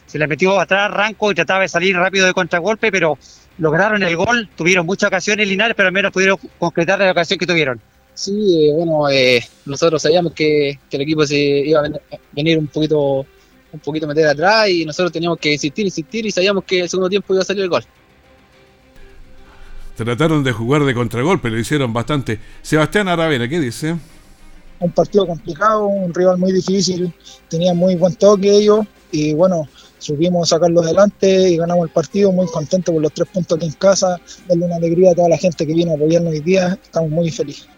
se 0.06 0.18
le 0.18 0.26
metió 0.28 0.60
atrás 0.60 0.90
Ranco 0.90 1.32
y 1.32 1.34
trataba 1.34 1.62
de 1.62 1.68
salir 1.68 1.96
rápido 1.96 2.26
de 2.26 2.32
contragolpe, 2.34 2.92
pero 2.92 3.18
lograron 3.58 4.02
el 4.02 4.16
gol, 4.16 4.48
tuvieron 4.56 4.86
muchas 4.86 5.08
ocasiones 5.08 5.48
Linares, 5.48 5.74
pero 5.76 5.88
al 5.88 5.92
menos 5.94 6.12
pudieron 6.12 6.38
concretar 6.58 6.98
la 7.00 7.10
ocasión 7.10 7.38
que 7.38 7.46
tuvieron. 7.46 7.80
Sí, 8.14 8.68
eh, 8.68 8.72
bueno, 8.74 9.08
eh, 9.10 9.44
nosotros 9.66 10.00
sabíamos 10.00 10.32
que, 10.34 10.78
que 10.88 10.96
el 10.96 11.02
equipo 11.02 11.26
se 11.26 11.36
iba 11.36 11.80
a 11.80 11.82
ven- 11.82 12.00
venir 12.30 12.58
un 12.58 12.68
poquito 12.68 13.26
un 13.74 13.80
poquito 13.80 14.06
meter 14.06 14.26
atrás 14.26 14.68
y 14.68 14.84
nosotros 14.84 15.12
teníamos 15.12 15.38
que 15.38 15.52
insistir, 15.52 15.84
insistir 15.84 16.26
y 16.26 16.30
sabíamos 16.30 16.64
que 16.64 16.80
el 16.80 16.88
segundo 16.88 17.10
tiempo 17.10 17.34
iba 17.34 17.42
a 17.42 17.46
salir 17.46 17.64
el 17.64 17.68
gol. 17.68 17.84
Trataron 19.96 20.42
de 20.42 20.52
jugar 20.52 20.84
de 20.84 20.94
contragolpe, 20.94 21.50
lo 21.50 21.58
hicieron 21.58 21.92
bastante. 21.92 22.40
Sebastián 22.62 23.08
Aravena, 23.08 23.48
¿qué 23.48 23.60
dice? 23.60 23.96
un 24.80 24.90
partido 24.90 25.26
complicado, 25.26 25.86
un 25.86 26.12
rival 26.12 26.38
muy 26.38 26.52
difícil, 26.52 27.12
tenía 27.48 27.72
muy 27.74 27.96
buen 27.96 28.14
toque 28.16 28.50
ellos 28.50 28.86
y 29.10 29.32
bueno, 29.32 29.68
supimos 29.98 30.48
sacarlo 30.50 30.82
adelante 30.82 31.50
y 31.50 31.56
ganamos 31.56 31.86
el 31.86 31.90
partido, 31.90 32.32
muy 32.32 32.46
contentos 32.46 32.92
por 32.92 33.02
los 33.02 33.12
tres 33.12 33.28
puntos 33.32 33.56
aquí 33.56 33.66
en 33.66 33.72
casa, 33.72 34.20
darle 34.48 34.66
una 34.66 34.76
alegría 34.76 35.12
a 35.12 35.14
toda 35.14 35.28
la 35.28 35.38
gente 35.38 35.66
que 35.66 35.72
vino 35.72 35.92
a 35.92 35.94
apoyarnos 35.94 36.32
hoy 36.32 36.40
día, 36.40 36.78
estamos 36.82 37.10
muy 37.10 37.30
felices. 37.30 37.68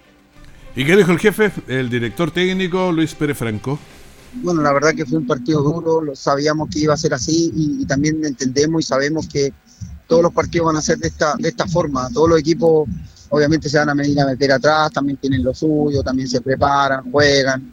¿Y 0.75 0.85
qué 0.85 0.97
dijo 0.97 1.13
el 1.13 1.19
jefe? 1.19 1.53
El 1.69 1.89
director 1.89 2.31
técnico 2.31 2.93
Luis 2.93 3.15
Pérez 3.15 3.39
Franco. 3.39 3.79
Bueno, 4.35 4.63
la 4.63 4.73
verdad 4.73 4.95
que 4.95 5.07
fue 5.07 5.19
un 5.19 5.27
partido 5.27 5.63
duro, 5.63 6.01
lo 6.01 6.15
sabíamos 6.15 6.69
que 6.71 6.81
iba 6.81 6.95
a 6.95 6.97
ser 6.97 7.15
así 7.15 7.51
y, 7.55 7.85
también 7.87 8.25
entendemos 8.25 8.85
y 8.85 8.87
sabemos 8.87 9.27
que 9.29 9.53
todos 10.07 10.23
los 10.23 10.33
partidos 10.33 10.67
van 10.67 10.77
a 10.77 10.83
ser 10.83 10.99
de 10.99 11.09
esta, 11.09 11.35
de 11.39 11.49
esta 11.49 11.67
forma. 11.67 12.09
Todos 12.13 12.29
los 12.29 12.41
equipos 12.41 12.89
obviamente 13.31 13.69
se 13.69 13.79
van 13.79 13.89
a 13.89 13.93
a 13.93 14.27
meter 14.27 14.53
atrás, 14.53 14.93
también 14.93 15.19
tienen 15.19 15.43
lo 15.43 15.55
suyo, 15.55 16.03
también 16.03 16.29
se 16.29 16.41
preparan, 16.41 17.11
juegan. 17.11 17.73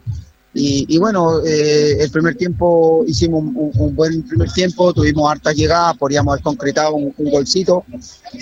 Y, 0.56 0.98
bueno, 0.98 1.44
eh, 1.44 1.96
el 1.98 2.10
primer 2.12 2.36
tiempo 2.36 3.04
hicimos 3.08 3.42
un, 3.42 3.94
buen 3.96 4.22
primer 4.22 4.52
tiempo, 4.52 4.94
tuvimos 4.94 5.28
hartas 5.28 5.56
llegadas, 5.56 5.96
podríamos 5.96 6.32
haber 6.32 6.44
concretado 6.44 6.94
un, 6.94 7.12
un 7.16 7.30
golcito. 7.30 7.84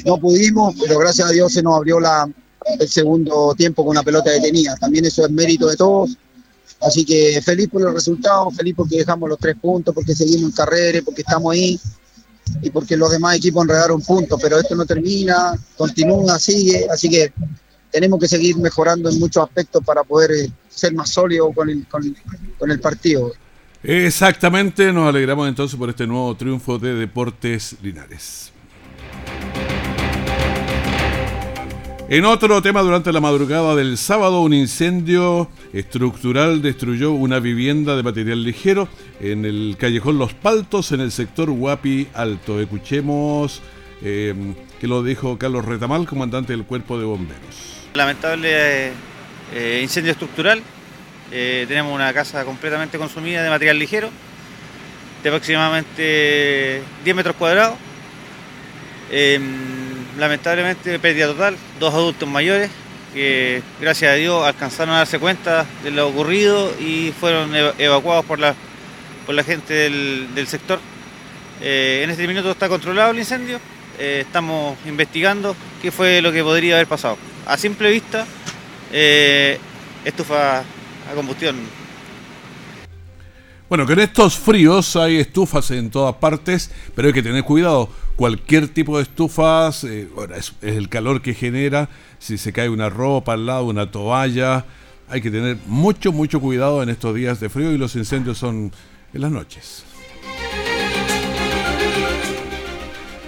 No 0.04 0.18
pudimos, 0.18 0.74
pero 0.78 0.98
gracias 0.98 1.28
a 1.28 1.32
Dios 1.32 1.54
se 1.54 1.62
nos 1.62 1.74
abrió 1.74 1.98
el 2.78 2.88
segundo 2.88 3.54
tiempo 3.56 3.82
con 3.82 3.92
una 3.92 4.02
pelota 4.02 4.30
detenida. 4.30 4.76
También 4.76 5.06
eso 5.06 5.24
es 5.24 5.30
mérito 5.30 5.68
de 5.68 5.76
todos. 5.76 6.18
Así 6.82 7.04
que 7.04 7.40
feliz 7.42 7.68
por 7.68 7.82
los 7.82 7.94
resultados, 7.94 8.56
feliz 8.56 8.74
porque 8.76 8.98
dejamos 8.98 9.28
los 9.28 9.38
tres 9.38 9.56
puntos, 9.60 9.94
porque 9.94 10.14
seguimos 10.14 10.50
en 10.50 10.56
carrera, 10.56 11.00
porque 11.04 11.22
estamos 11.22 11.52
ahí 11.52 11.78
y 12.60 12.70
porque 12.70 12.96
los 12.96 13.10
demás 13.10 13.36
equipos 13.36 13.62
enredaron 13.62 14.00
puntos, 14.02 14.38
pero 14.42 14.58
esto 14.58 14.74
no 14.74 14.84
termina, 14.84 15.52
continúa, 15.76 16.38
sigue, 16.38 16.86
así 16.90 17.08
que 17.08 17.32
tenemos 17.90 18.18
que 18.18 18.26
seguir 18.26 18.56
mejorando 18.56 19.10
en 19.10 19.18
muchos 19.18 19.44
aspectos 19.44 19.82
para 19.84 20.02
poder 20.02 20.32
eh, 20.32 20.52
ser 20.68 20.94
más 20.94 21.10
sólidos 21.10 21.54
con 21.54 21.70
el, 21.70 21.86
con, 21.86 22.16
con 22.58 22.70
el 22.70 22.80
partido. 22.80 23.32
Exactamente, 23.82 24.92
nos 24.92 25.08
alegramos 25.08 25.48
entonces 25.48 25.78
por 25.78 25.90
este 25.90 26.06
nuevo 26.06 26.36
triunfo 26.36 26.78
de 26.78 26.94
Deportes 26.94 27.76
Linares. 27.82 28.51
En 32.12 32.26
otro 32.26 32.60
tema, 32.60 32.82
durante 32.82 33.10
la 33.10 33.22
madrugada 33.22 33.74
del 33.74 33.96
sábado, 33.96 34.42
un 34.42 34.52
incendio 34.52 35.48
estructural 35.72 36.60
destruyó 36.60 37.12
una 37.12 37.40
vivienda 37.40 37.96
de 37.96 38.02
material 38.02 38.44
ligero 38.44 38.86
en 39.18 39.46
el 39.46 39.76
callejón 39.80 40.18
Los 40.18 40.34
Paltos, 40.34 40.92
en 40.92 41.00
el 41.00 41.10
sector 41.10 41.50
Guapi 41.50 42.08
Alto. 42.12 42.60
Escuchemos 42.60 43.62
eh, 44.02 44.34
que 44.78 44.88
lo 44.88 45.02
dijo 45.02 45.38
Carlos 45.38 45.64
Retamal, 45.64 46.06
comandante 46.06 46.52
del 46.52 46.64
Cuerpo 46.64 46.98
de 46.98 47.06
Bomberos. 47.06 47.88
Lamentable 47.94 48.50
eh, 48.50 48.92
eh, 49.54 49.80
incendio 49.82 50.12
estructural. 50.12 50.60
Eh, 51.30 51.64
tenemos 51.66 51.94
una 51.94 52.12
casa 52.12 52.44
completamente 52.44 52.98
consumida 52.98 53.42
de 53.42 53.48
material 53.48 53.78
ligero, 53.78 54.10
de 55.22 55.28
aproximadamente 55.30 56.82
10 57.04 57.16
metros 57.16 57.36
cuadrados. 57.36 57.78
Lamentablemente 60.18 60.98
pérdida 60.98 61.26
total, 61.28 61.56
dos 61.80 61.94
adultos 61.94 62.28
mayores 62.28 62.70
que 63.14 63.62
gracias 63.80 64.12
a 64.12 64.14
Dios 64.14 64.44
alcanzaron 64.46 64.94
a 64.94 64.98
darse 64.98 65.18
cuenta 65.18 65.66
de 65.82 65.90
lo 65.90 66.08
ocurrido 66.08 66.72
y 66.80 67.12
fueron 67.18 67.54
eva- 67.54 67.74
evacuados 67.78 68.24
por 68.24 68.38
la, 68.38 68.54
por 69.26 69.34
la 69.34 69.42
gente 69.44 69.72
del, 69.74 70.28
del 70.34 70.46
sector. 70.46 70.80
Eh, 71.60 72.00
en 72.04 72.10
este 72.10 72.26
minuto 72.26 72.50
está 72.50 72.68
controlado 72.68 73.10
el 73.12 73.18
incendio, 73.18 73.58
eh, 73.98 74.24
estamos 74.26 74.76
investigando 74.86 75.54
qué 75.80 75.90
fue 75.90 76.20
lo 76.22 76.32
que 76.32 76.42
podría 76.42 76.74
haber 76.74 76.86
pasado. 76.86 77.16
A 77.46 77.56
simple 77.56 77.90
vista, 77.90 78.26
eh, 78.92 79.58
estufa 80.04 80.60
a 80.60 81.14
combustión 81.14 81.56
Bueno, 83.68 83.86
con 83.86 83.98
estos 84.00 84.38
fríos 84.38 84.96
hay 84.96 85.20
estufas 85.20 85.70
en 85.70 85.90
todas 85.90 86.14
partes, 86.16 86.70
pero 86.94 87.08
hay 87.08 87.14
que 87.14 87.22
tener 87.22 87.42
cuidado. 87.42 87.88
Cualquier 88.16 88.68
tipo 88.68 88.98
de 88.98 89.04
estufas, 89.04 89.84
eh, 89.84 90.08
es 90.36 90.54
el 90.60 90.88
calor 90.88 91.22
que 91.22 91.34
genera, 91.34 91.88
si 92.18 92.38
se 92.38 92.52
cae 92.52 92.68
una 92.68 92.88
ropa 92.88 93.32
al 93.32 93.46
lado, 93.46 93.64
una 93.64 93.90
toalla, 93.90 94.64
hay 95.08 95.20
que 95.20 95.30
tener 95.30 95.58
mucho, 95.66 96.12
mucho 96.12 96.40
cuidado 96.40 96.82
en 96.82 96.88
estos 96.88 97.14
días 97.14 97.40
de 97.40 97.48
frío 97.48 97.72
y 97.72 97.78
los 97.78 97.96
incendios 97.96 98.38
son 98.38 98.72
en 99.12 99.20
las 99.20 99.30
noches. 99.30 99.84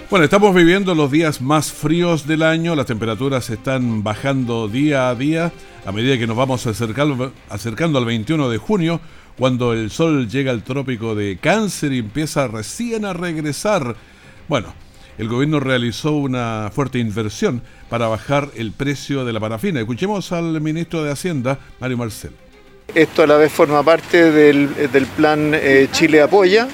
Bueno, 0.09 0.23
estamos 0.23 0.53
viviendo 0.53 0.93
los 0.93 1.11
días 1.11 1.41
más 1.41 1.71
fríos 1.71 2.27
del 2.27 2.43
año, 2.43 2.75
las 2.75 2.85
temperaturas 2.85 3.49
están 3.49 4.03
bajando 4.03 4.67
día 4.67 5.09
a 5.09 5.15
día 5.15 5.51
a 5.85 5.91
medida 5.91 6.17
que 6.17 6.25
nos 6.27 6.35
vamos 6.35 6.65
acercando, 6.65 7.31
acercando 7.49 7.99
al 7.99 8.05
21 8.05 8.49
de 8.49 8.57
junio, 8.57 8.99
cuando 9.37 9.73
el 9.73 9.91
sol 9.91 10.27
llega 10.27 10.51
al 10.51 10.63
trópico 10.63 11.15
de 11.15 11.37
Cáncer 11.37 11.93
y 11.93 11.99
empieza 11.99 12.47
recién 12.47 13.05
a 13.05 13.13
regresar. 13.13 13.95
Bueno, 14.47 14.73
el 15.17 15.27
gobierno 15.27 15.59
realizó 15.59 16.11
una 16.11 16.69
fuerte 16.71 16.99
inversión 16.99 17.63
para 17.89 18.07
bajar 18.07 18.49
el 18.55 18.71
precio 18.71 19.25
de 19.25 19.33
la 19.33 19.39
parafina. 19.39 19.79
Escuchemos 19.79 20.31
al 20.31 20.61
ministro 20.61 21.03
de 21.03 21.11
Hacienda, 21.11 21.57
Mario 21.79 21.97
Marcel. 21.97 22.31
Esto 22.93 23.23
a 23.23 23.27
la 23.27 23.37
vez 23.37 23.51
forma 23.51 23.81
parte 23.81 24.31
del, 24.31 24.67
plan 25.17 25.51
eh, 25.55 25.87
Chile 25.91 26.21
Apoya 26.21 26.67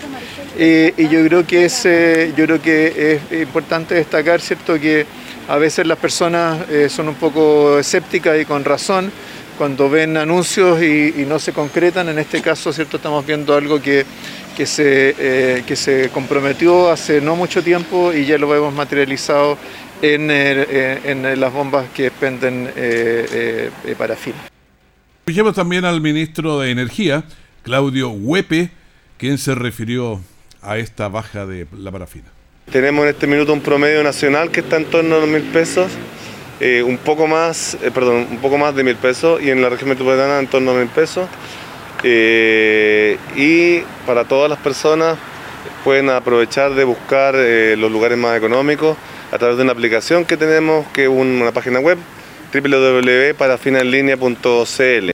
eh, 0.57 0.93
y 0.97 1.07
yo 1.07 1.25
creo 1.25 1.47
que 1.47 1.65
es, 1.65 1.85
eh, 1.85 2.33
yo 2.35 2.45
creo 2.45 2.61
que 2.61 3.21
es 3.31 3.41
importante 3.41 3.95
destacar 3.95 4.41
cierto 4.41 4.77
que 4.77 5.05
a 5.47 5.55
veces 5.55 5.87
las 5.87 5.97
personas 5.97 6.59
son 6.89 7.07
un 7.07 7.15
poco 7.15 7.79
escépticas 7.79 8.39
y 8.39 8.45
con 8.45 8.63
razón 8.63 9.11
cuando 9.57 9.89
ven 9.89 10.17
anuncios 10.17 10.81
y, 10.81 11.21
y 11.21 11.25
no 11.27 11.39
se 11.39 11.51
concretan. 11.51 12.09
En 12.09 12.19
este 12.19 12.41
caso, 12.41 12.71
cierto, 12.71 12.97
estamos 12.97 13.25
viendo 13.25 13.55
algo 13.55 13.81
que, 13.81 14.05
que 14.55 14.65
se, 14.65 15.15
eh, 15.17 15.63
que 15.65 15.75
se 15.75 16.09
comprometió 16.09 16.89
hace 16.89 17.21
no 17.21 17.35
mucho 17.35 17.63
tiempo 17.63 18.13
y 18.13 18.25
ya 18.25 18.37
lo 18.37 18.47
vemos 18.47 18.73
materializado 18.73 19.57
en, 20.01 20.29
eh, 20.31 20.99
en 21.05 21.39
las 21.39 21.53
bombas 21.53 21.85
que 21.93 22.07
expenden 22.07 22.71
eh, 22.75 23.69
eh, 23.85 23.95
parafina. 23.97 24.37
Escuchemos 25.25 25.53
también 25.53 25.85
al 25.85 26.01
ministro 26.01 26.59
de 26.59 26.71
Energía, 26.71 27.23
Claudio 27.63 28.09
Huepe, 28.09 28.71
quien 29.17 29.37
se 29.37 29.53
refirió 29.53 30.19
a 30.61 30.77
esta 30.77 31.07
baja 31.07 31.45
de 31.45 31.67
la 31.77 31.91
parafina. 31.91 32.25
Tenemos 32.71 33.03
en 33.03 33.09
este 33.09 33.27
minuto 33.27 33.53
un 33.53 33.61
promedio 33.61 34.03
nacional 34.03 34.49
que 34.49 34.61
está 34.61 34.77
en 34.77 34.85
torno 34.85 35.15
a 35.15 35.19
los 35.19 35.27
mil 35.27 35.43
pesos, 35.43 35.91
eh, 36.59 36.81
un 36.83 36.97
poco 36.97 37.27
más, 37.27 37.75
eh, 37.81 37.91
perdón, 37.91 38.27
un 38.31 38.37
poco 38.37 38.57
más 38.57 38.75
de 38.75 38.83
mil 38.83 38.95
pesos 38.95 39.41
y 39.41 39.49
en 39.49 39.61
la 39.61 39.69
región 39.69 39.89
metropolitana 39.89 40.39
en 40.39 40.47
torno 40.47 40.71
a 40.71 40.73
mil 40.75 40.87
pesos. 40.87 41.27
Eh, 42.03 43.17
y 43.35 43.81
para 44.05 44.25
todas 44.25 44.49
las 44.49 44.59
personas 44.59 45.17
pueden 45.83 46.09
aprovechar 46.09 46.73
de 46.73 46.83
buscar 46.83 47.35
eh, 47.37 47.75
los 47.77 47.91
lugares 47.91 48.17
más 48.17 48.35
económicos 48.37 48.97
a 49.31 49.37
través 49.37 49.57
de 49.57 49.63
una 49.63 49.73
aplicación 49.73 50.25
que 50.25 50.37
tenemos, 50.37 50.87
que 50.87 51.03
es 51.03 51.09
una 51.09 51.51
página 51.51 51.79
web 51.79 51.99
www.parafinanlinea.cl. 52.53 55.11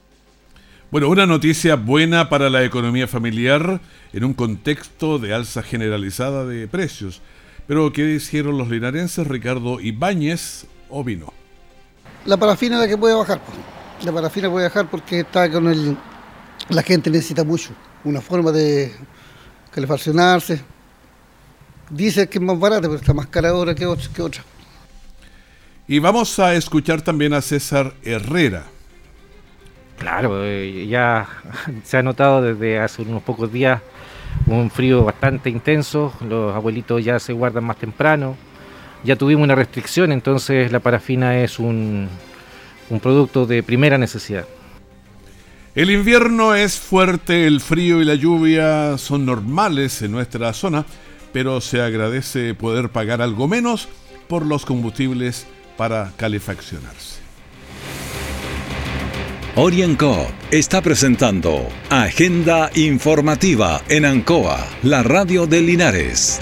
Bueno, 0.90 1.10
una 1.10 1.26
noticia 1.26 1.76
buena 1.76 2.30
para 2.30 2.50
la 2.50 2.64
economía 2.64 3.08
familiar 3.08 3.82
en 4.14 4.24
un 4.24 4.34
contexto 4.34 5.20
de 5.20 5.34
alza 5.34 5.62
generalizada 5.62 6.46
de 6.46 6.66
precios. 6.68 7.22
Pero, 7.68 7.92
¿qué 7.92 8.04
hicieron 8.04 8.58
los 8.58 8.70
linarenses? 8.70 9.28
Ricardo 9.28 9.82
Ibáñez 9.82 10.66
opinó. 10.90 11.34
La 12.26 12.38
parafina 12.38 12.76
es 12.76 12.84
la 12.84 12.88
que 12.88 12.98
puede 12.98 13.16
bajar. 13.16 13.42
La 14.04 14.14
parafina 14.14 14.50
puede 14.50 14.68
bajar 14.68 14.90
porque 14.90 15.20
está 15.20 15.52
con 15.52 15.68
el. 15.68 15.98
La 16.70 16.84
gente 16.84 17.10
necesita 17.10 17.44
mucho. 17.44 17.72
Una 18.04 18.22
forma 18.22 18.52
de 18.52 18.94
calefaccionarse. 19.72 20.62
Dice 21.90 22.28
que 22.28 22.38
es 22.38 22.44
más 22.44 22.60
barata, 22.60 22.82
pero 22.82 22.96
está 22.96 23.14
más 23.14 23.28
cara 23.28 23.50
ahora 23.50 23.74
que 23.74 23.86
otra. 23.86 24.10
Que 24.14 24.22
otra. 24.22 24.44
Y 25.88 26.00
vamos 26.00 26.38
a 26.40 26.54
escuchar 26.54 27.02
también 27.02 27.34
a 27.34 27.42
César 27.42 27.94
Herrera. 28.04 28.66
Claro, 29.98 30.44
eh, 30.44 30.86
ya 30.88 31.28
se 31.84 31.98
ha 31.98 32.04
notado 32.04 32.42
desde 32.42 32.80
hace 32.80 33.02
unos 33.02 33.24
pocos 33.24 33.52
días 33.52 33.82
un 34.46 34.70
frío 34.70 35.04
bastante 35.04 35.50
intenso, 35.50 36.14
los 36.28 36.56
abuelitos 36.56 37.04
ya 37.04 37.20
se 37.20 37.34
guardan 37.34 37.64
más 37.64 37.78
temprano, 37.78 38.38
ya 39.04 39.16
tuvimos 39.16 39.44
una 39.44 39.56
restricción, 39.56 40.12
entonces 40.12 40.72
la 40.72 40.80
parafina 40.80 41.40
es 41.40 41.60
un, 41.60 42.08
un 42.90 43.00
producto 43.00 43.46
de 43.46 43.64
primera 43.64 43.98
necesidad. 43.98 44.46
El 45.78 45.92
invierno 45.92 46.56
es 46.56 46.80
fuerte, 46.80 47.46
el 47.46 47.62
frío 47.62 48.02
y 48.02 48.06
la 48.06 48.16
lluvia 48.16 48.98
son 48.98 49.28
normales 49.28 50.02
en 50.02 50.12
nuestra 50.12 50.52
zona, 50.54 50.88
pero 51.32 51.62
se 51.62 51.82
agradece 51.82 52.56
poder 52.56 52.90
pagar 52.90 53.22
algo 53.22 53.48
menos 53.48 53.88
por 54.28 54.44
los 54.44 54.66
combustibles 54.66 55.46
para 55.78 56.14
calefaccionarse. 56.18 57.20
Orienco 59.56 60.26
está 60.50 60.82
presentando 60.82 61.68
Agenda 61.92 62.72
Informativa 62.74 63.84
en 63.88 64.06
Ancoa, 64.06 64.66
la 64.82 65.04
radio 65.04 65.46
de 65.46 65.62
Linares. 65.62 66.42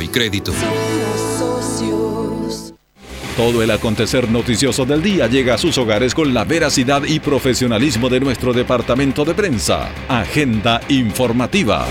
y 0.00 0.08
crédito. 0.08 0.52
Todo 3.36 3.62
el 3.62 3.70
acontecer 3.70 4.30
noticioso 4.30 4.84
del 4.84 5.02
día 5.02 5.26
llega 5.26 5.54
a 5.54 5.58
sus 5.58 5.78
hogares 5.78 6.14
con 6.14 6.34
la 6.34 6.44
veracidad 6.44 7.02
y 7.04 7.20
profesionalismo 7.20 8.08
de 8.08 8.20
nuestro 8.20 8.52
departamento 8.52 9.24
de 9.24 9.34
prensa. 9.34 9.90
Agenda 10.08 10.80
informativa. 10.88 11.86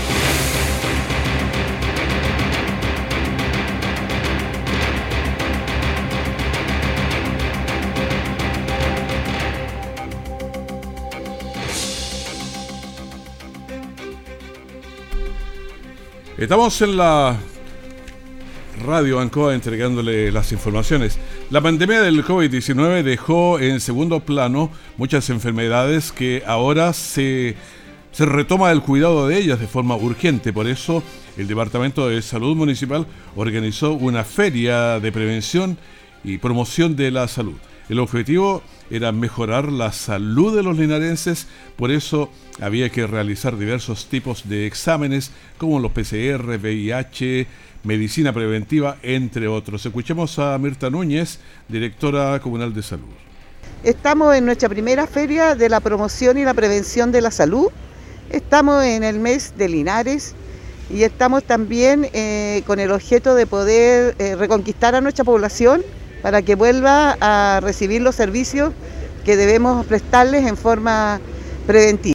Estamos 16.40 16.80
en 16.80 16.96
la 16.96 17.36
radio 18.80 19.20
Ancoa 19.20 19.54
entregándole 19.54 20.32
las 20.32 20.52
informaciones. 20.52 21.18
La 21.50 21.60
pandemia 21.60 22.02
del 22.02 22.24
COVID-19 22.24 23.02
dejó 23.02 23.58
en 23.58 23.80
segundo 23.80 24.20
plano 24.20 24.70
muchas 24.96 25.30
enfermedades 25.30 26.12
que 26.12 26.42
ahora 26.46 26.92
se, 26.92 27.54
se 28.12 28.26
retoma 28.26 28.72
el 28.72 28.82
cuidado 28.82 29.28
de 29.28 29.38
ellas 29.38 29.60
de 29.60 29.66
forma 29.66 29.96
urgente. 29.96 30.52
Por 30.52 30.66
eso 30.66 31.02
el 31.36 31.46
Departamento 31.46 32.08
de 32.08 32.22
Salud 32.22 32.56
Municipal 32.56 33.06
organizó 33.36 33.92
una 33.92 34.24
feria 34.24 34.98
de 34.98 35.12
prevención 35.12 35.78
y 36.24 36.38
promoción 36.38 36.96
de 36.96 37.10
la 37.10 37.28
salud. 37.28 37.56
El 37.88 37.98
objetivo 37.98 38.62
era 38.88 39.10
mejorar 39.10 39.70
la 39.72 39.90
salud 39.90 40.54
de 40.54 40.62
los 40.62 40.78
linarenses, 40.78 41.48
por 41.76 41.90
eso 41.90 42.30
había 42.60 42.88
que 42.90 43.06
realizar 43.06 43.58
diversos 43.58 44.06
tipos 44.06 44.48
de 44.48 44.66
exámenes 44.66 45.32
como 45.58 45.80
los 45.80 45.90
PCR, 45.90 46.58
VIH, 46.60 47.48
medicina 47.82 48.32
preventiva, 48.32 48.96
entre 49.02 49.48
otros. 49.48 49.84
Escuchemos 49.84 50.38
a 50.38 50.56
Mirta 50.58 50.90
Núñez, 50.90 51.38
directora 51.68 52.38
comunal 52.40 52.74
de 52.74 52.82
salud. 52.82 53.08
Estamos 53.82 54.34
en 54.34 54.44
nuestra 54.44 54.68
primera 54.68 55.06
feria 55.06 55.54
de 55.54 55.68
la 55.68 55.80
promoción 55.80 56.36
y 56.38 56.44
la 56.44 56.54
prevención 56.54 57.12
de 57.12 57.22
la 57.22 57.30
salud. 57.30 57.68
Estamos 58.30 58.84
en 58.84 59.02
el 59.02 59.18
mes 59.18 59.54
de 59.56 59.68
Linares 59.68 60.34
y 60.90 61.02
estamos 61.02 61.44
también 61.44 62.08
eh, 62.12 62.62
con 62.66 62.80
el 62.80 62.90
objeto 62.90 63.34
de 63.34 63.46
poder 63.46 64.14
eh, 64.18 64.36
reconquistar 64.36 64.94
a 64.94 65.00
nuestra 65.00 65.24
población 65.24 65.82
para 66.22 66.42
que 66.42 66.54
vuelva 66.54 67.16
a 67.20 67.60
recibir 67.60 68.02
los 68.02 68.14
servicios 68.14 68.72
que 69.24 69.36
debemos 69.36 69.86
prestarles 69.86 70.46
en 70.46 70.56
forma 70.56 71.20
preventiva. 71.66 72.14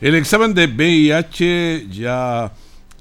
El 0.00 0.14
examen 0.14 0.54
de 0.54 0.66
VIH 0.66 1.88
ya 1.88 2.52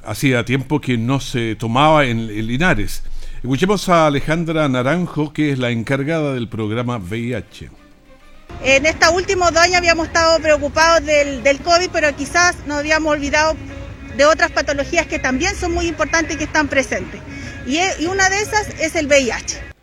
hacía 0.05 0.45
tiempo 0.45 0.81
que 0.81 0.97
no 0.97 1.19
se 1.19 1.55
tomaba 1.55 2.05
en, 2.05 2.19
en 2.29 2.47
Linares. 2.47 3.03
Escuchemos 3.41 3.89
a 3.89 4.07
Alejandra 4.07 4.69
Naranjo, 4.69 5.33
que 5.33 5.51
es 5.51 5.59
la 5.59 5.69
encargada 5.71 6.33
del 6.33 6.47
programa 6.47 6.97
VIH. 6.97 7.69
En 8.63 8.85
estos 8.85 9.09
últimos 9.11 9.51
dos 9.51 9.61
años 9.61 9.77
habíamos 9.77 10.07
estado 10.07 10.39
preocupados 10.39 11.05
del, 11.05 11.43
del 11.43 11.59
COVID, 11.59 11.89
pero 11.91 12.15
quizás 12.15 12.55
nos 12.67 12.77
habíamos 12.77 13.11
olvidado 13.11 13.55
de 14.15 14.25
otras 14.25 14.51
patologías 14.51 15.07
que 15.07 15.19
también 15.19 15.55
son 15.55 15.73
muy 15.73 15.87
importantes 15.87 16.35
y 16.35 16.37
que 16.37 16.45
están 16.45 16.67
presentes. 16.67 17.19
Y, 17.67 17.79
y 18.01 18.05
una 18.05 18.29
de 18.29 18.39
esas 18.39 18.69
es 18.79 18.95
el 18.95 19.07
VIH. 19.07 19.73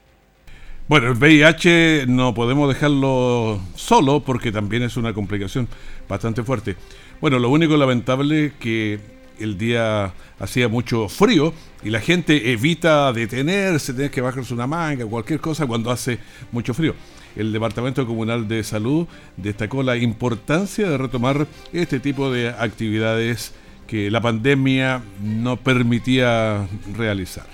Bueno, 0.88 1.08
el 1.08 1.18
VIH 1.18 2.06
no 2.08 2.34
podemos 2.34 2.72
dejarlo 2.72 3.60
solo 3.76 4.24
porque 4.24 4.50
también 4.50 4.82
es 4.82 4.96
una 4.96 5.12
complicación 5.12 5.68
bastante 6.08 6.42
fuerte. 6.42 6.76
Bueno, 7.20 7.38
lo 7.38 7.50
único 7.50 7.76
lamentable 7.76 8.46
es 8.46 8.52
que 8.54 8.98
el 9.40 9.58
día 9.58 10.12
hacía 10.38 10.68
mucho 10.68 11.08
frío 11.08 11.52
y 11.82 11.90
la 11.90 12.00
gente 12.00 12.52
evita 12.52 13.12
detenerse, 13.12 13.94
tener 13.94 14.10
que 14.10 14.20
bajarse 14.20 14.54
una 14.54 14.66
manga, 14.66 15.06
cualquier 15.06 15.40
cosa 15.40 15.66
cuando 15.66 15.90
hace 15.90 16.18
mucho 16.52 16.74
frío. 16.74 16.94
El 17.36 17.52
Departamento 17.52 18.06
Comunal 18.06 18.48
de 18.48 18.62
Salud 18.64 19.06
destacó 19.36 19.82
la 19.82 19.96
importancia 19.96 20.88
de 20.88 20.98
retomar 20.98 21.46
este 21.72 22.00
tipo 22.00 22.30
de 22.30 22.48
actividades 22.48 23.52
que 23.86 24.10
la 24.10 24.20
pandemia 24.20 25.02
no 25.22 25.56
permitía 25.56 26.66
realizar. 26.96 27.46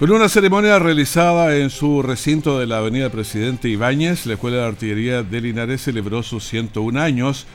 Con 0.00 0.10
una 0.12 0.30
ceremonia 0.30 0.78
realizada 0.78 1.58
en 1.58 1.68
su 1.68 2.02
recinto 2.02 2.58
de 2.58 2.66
la 2.66 2.78
Avenida 2.78 3.10
Presidente 3.10 3.68
Ibáñez, 3.68 4.24
la 4.24 4.32
Escuela 4.32 4.56
de 4.56 4.64
Artillería 4.64 5.22
de 5.22 5.42
Linares 5.42 5.82
celebró 5.82 6.22
sus 6.22 6.48
101 6.48 6.98
años 6.98 7.46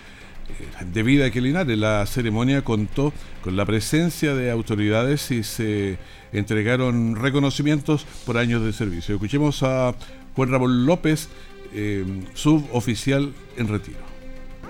de 0.93 1.03
vida 1.03 1.31
que 1.31 1.41
Linares. 1.41 1.77
La 1.77 2.05
ceremonia 2.05 2.63
contó 2.63 3.13
con 3.43 3.55
la 3.55 3.65
presencia 3.65 4.35
de 4.35 4.51
autoridades 4.51 5.31
y 5.31 5.43
se 5.43 5.97
entregaron 6.31 7.15
reconocimientos 7.15 8.05
por 8.25 8.37
años 8.37 8.63
de 8.63 8.73
servicio. 8.73 9.15
Escuchemos 9.15 9.63
a 9.63 9.95
Juan 10.35 10.51
Ramón 10.51 10.85
López, 10.85 11.29
eh, 11.73 12.05
suboficial 12.33 13.33
en 13.57 13.67
retiro. 13.67 13.99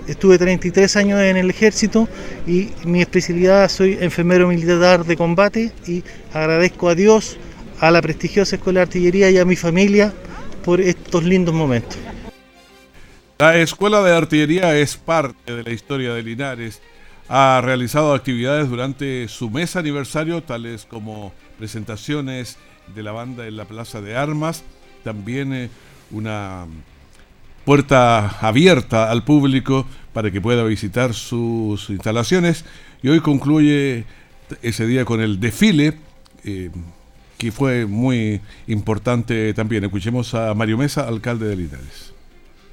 Estuve 0.07 0.37
33 0.37 0.95
años 0.97 1.19
en 1.21 1.37
el 1.37 1.49
ejército 1.49 2.07
y 2.45 2.69
mi 2.85 3.01
especialidad 3.01 3.69
soy 3.69 3.97
enfermero 3.99 4.47
militar 4.47 5.03
de 5.03 5.17
combate 5.17 5.71
y 5.87 6.03
agradezco 6.33 6.89
a 6.89 6.95
Dios 6.95 7.37
a 7.79 7.89
la 7.91 8.01
prestigiosa 8.01 8.57
Escuela 8.57 8.81
de 8.81 8.83
Artillería 8.83 9.31
y 9.31 9.37
a 9.37 9.45
mi 9.45 9.55
familia 9.55 10.13
por 10.63 10.79
estos 10.79 11.23
lindos 11.23 11.55
momentos. 11.55 11.97
La 13.37 13.57
Escuela 13.57 14.01
de 14.01 14.15
Artillería 14.15 14.77
es 14.77 14.95
parte 14.95 15.53
de 15.53 15.63
la 15.63 15.71
historia 15.71 16.13
de 16.13 16.23
Linares. 16.23 16.81
Ha 17.27 17.59
realizado 17.61 18.13
actividades 18.13 18.69
durante 18.69 19.27
su 19.27 19.49
mes 19.49 19.75
aniversario, 19.75 20.41
tales 20.41 20.85
como 20.85 21.33
presentaciones 21.57 22.57
de 22.95 23.03
la 23.03 23.11
banda 23.11 23.45
en 23.45 23.57
la 23.57 23.65
Plaza 23.65 23.99
de 23.99 24.15
Armas, 24.15 24.63
también 25.03 25.51
eh, 25.53 25.69
una 26.11 26.65
puerta 27.65 28.39
abierta 28.39 29.11
al 29.11 29.25
público 29.25 29.85
para 30.13 30.31
que 30.31 30.39
pueda 30.39 30.63
visitar 30.63 31.13
sus 31.13 31.89
instalaciones 31.89 32.63
y 33.03 33.09
hoy 33.09 33.19
concluye 33.19 34.05
ese 34.61 34.87
día 34.87 35.03
con 35.03 35.19
el 35.19 35.41
desfile 35.41 35.97
eh, 36.45 36.71
que 37.37 37.51
fue 37.51 37.85
muy 37.85 38.39
importante 38.67 39.53
también. 39.53 39.83
Escuchemos 39.83 40.33
a 40.35 40.53
Mario 40.53 40.77
Mesa, 40.77 41.05
alcalde 41.05 41.49
de 41.49 41.55
Linares. 41.57 42.14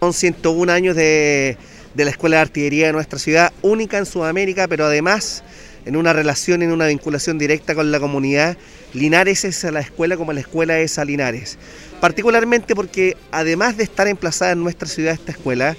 Son 0.03 0.12
101 0.12 0.73
años 0.73 0.97
de, 0.97 1.57
la 1.95 2.11
Escuela 2.11 2.38
de 2.38 2.43
Artillería 2.43 2.88
de 2.88 2.93
nuestra 2.93 3.21
ciudad, 3.21 3.53
única 3.62 3.99
en 3.99 4.05
Sudamérica, 4.05 4.67
pero 4.67 4.87
además 4.87 5.45
en 5.85 5.95
una 5.95 6.12
relación, 6.12 6.61
en 6.62 6.73
una 6.73 6.88
vinculación 6.88 7.38
directa 7.38 7.77
con 7.77 7.93
la 7.93 8.01
comunidad. 8.01 8.57
Linares 8.95 9.45
es 9.45 9.65
a 9.65 9.71
la 9.71 9.79
escuela 9.79 10.17
como 10.17 10.33
la 10.33 10.41
escuela 10.41 10.81
es 10.81 10.99
a 10.99 11.05
Linares. 11.05 11.57
Particularmente 12.01 12.75
porque 12.75 13.17
además 13.31 13.77
de 13.77 13.85
estar 13.85 14.09
emplazada 14.09 14.51
en 14.51 14.65
nuestra 14.65 14.88
ciudad 14.88 15.15
esta 15.15 15.31
escuela, 15.31 15.77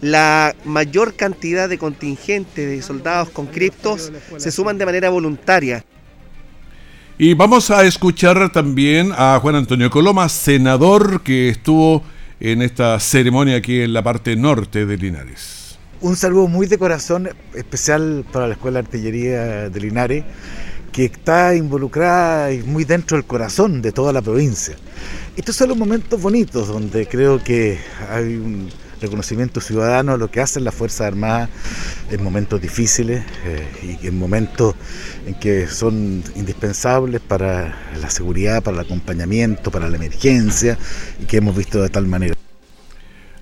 la 0.00 0.56
mayor 0.64 1.14
cantidad 1.14 1.68
de 1.68 1.76
contingentes 1.76 2.66
de 2.66 2.80
soldados 2.80 3.28
con 3.28 3.44
criptos 3.44 4.10
se 4.38 4.50
suman 4.50 4.78
de 4.78 4.86
manera 4.86 5.10
voluntaria. 5.10 5.84
Y 7.18 7.34
vamos 7.34 7.70
a 7.70 7.84
escuchar 7.84 8.50
también 8.52 9.12
a 9.14 9.38
Juan 9.42 9.56
Antonio 9.56 9.90
Coloma, 9.90 10.30
senador 10.30 11.22
que 11.22 11.50
estuvo 11.50 12.02
en 12.40 12.62
esta 12.62 12.98
ceremonia 13.00 13.56
aquí 13.56 13.80
en 13.80 13.92
la 13.92 14.02
parte 14.02 14.36
norte 14.36 14.86
de 14.86 14.96
Linares. 14.96 15.78
Un 16.00 16.16
saludo 16.16 16.46
muy 16.46 16.66
de 16.66 16.76
corazón 16.76 17.28
especial 17.54 18.24
para 18.30 18.46
la 18.46 18.54
Escuela 18.54 18.80
de 18.80 18.86
Artillería 18.86 19.70
de 19.70 19.80
Linares, 19.80 20.24
que 20.92 21.06
está 21.06 21.54
involucrada 21.54 22.52
y 22.52 22.62
muy 22.62 22.84
dentro 22.84 23.16
del 23.16 23.26
corazón 23.26 23.80
de 23.80 23.92
toda 23.92 24.12
la 24.12 24.20
provincia. 24.20 24.76
Estos 25.36 25.56
son 25.56 25.70
los 25.70 25.78
momentos 25.78 26.20
bonitos 26.20 26.68
donde 26.68 27.06
creo 27.06 27.42
que 27.42 27.78
hay 28.10 28.36
un 28.36 28.68
reconocimiento 29.00 29.60
ciudadano 29.60 30.12
a 30.12 30.16
lo 30.16 30.30
que 30.30 30.40
hacen 30.40 30.64
las 30.64 30.74
Fuerzas 30.74 31.02
Armadas 31.02 31.48
en 32.10 32.22
momentos 32.22 32.60
difíciles 32.60 33.24
eh, 33.44 33.98
y 34.02 34.06
en 34.06 34.18
momentos 34.18 34.74
en 35.26 35.34
que 35.34 35.66
son 35.66 36.22
indispensables 36.34 37.20
para 37.20 37.76
la 38.00 38.10
seguridad, 38.10 38.62
para 38.62 38.78
el 38.78 38.84
acompañamiento, 38.84 39.70
para 39.70 39.88
la 39.88 39.96
emergencia 39.96 40.78
y 41.20 41.26
que 41.26 41.38
hemos 41.38 41.56
visto 41.56 41.82
de 41.82 41.88
tal 41.88 42.06
manera. 42.06 42.34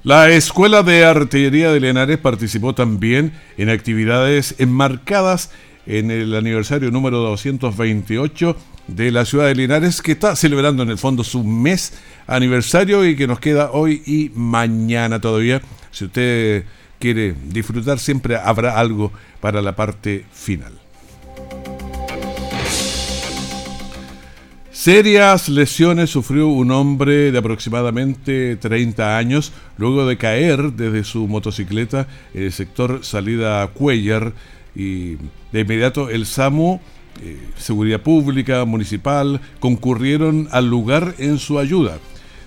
La 0.02 0.28
Escuela 0.30 0.82
de 0.82 1.04
Artillería 1.04 1.72
de 1.72 1.80
Linares 1.80 2.18
participó 2.18 2.74
también 2.74 3.32
en 3.56 3.70
actividades 3.70 4.54
enmarcadas 4.58 5.50
en 5.86 6.10
el 6.10 6.34
aniversario 6.34 6.90
número 6.90 7.18
228 7.18 8.56
de 8.86 9.10
la 9.10 9.24
ciudad 9.24 9.46
de 9.46 9.54
Linares, 9.54 10.02
que 10.02 10.12
está 10.12 10.36
celebrando 10.36 10.82
en 10.82 10.90
el 10.90 10.98
fondo 10.98 11.24
su 11.24 11.44
mes 11.44 11.94
aniversario 12.26 13.06
y 13.06 13.16
que 13.16 13.26
nos 13.26 13.40
queda 13.40 13.70
hoy 13.72 14.02
y 14.06 14.30
mañana 14.34 15.20
todavía. 15.20 15.62
Si 15.90 16.04
usted 16.04 16.64
quiere 16.98 17.34
disfrutar, 17.48 17.98
siempre 17.98 18.36
habrá 18.36 18.78
algo 18.78 19.12
para 19.40 19.62
la 19.62 19.76
parte 19.76 20.24
final. 20.32 20.72
Serias 24.84 25.48
lesiones 25.48 26.10
sufrió 26.10 26.48
un 26.48 26.70
hombre 26.70 27.32
de 27.32 27.38
aproximadamente 27.38 28.56
30 28.56 29.16
años 29.16 29.52
luego 29.78 30.04
de 30.04 30.18
caer 30.18 30.72
desde 30.72 31.04
su 31.04 31.26
motocicleta 31.26 32.06
en 32.34 32.42
el 32.42 32.52
sector 32.52 33.04
salida 33.04 33.66
Cuellar 33.68 34.34
y 34.74 35.14
de 35.52 35.60
inmediato 35.60 36.10
el 36.10 36.26
SAMU 36.26 36.80
eh, 37.22 37.38
seguridad 37.56 38.00
Pública, 38.00 38.64
Municipal, 38.64 39.40
concurrieron 39.60 40.48
al 40.50 40.68
lugar 40.68 41.14
en 41.18 41.38
su 41.38 41.58
ayuda. 41.58 41.98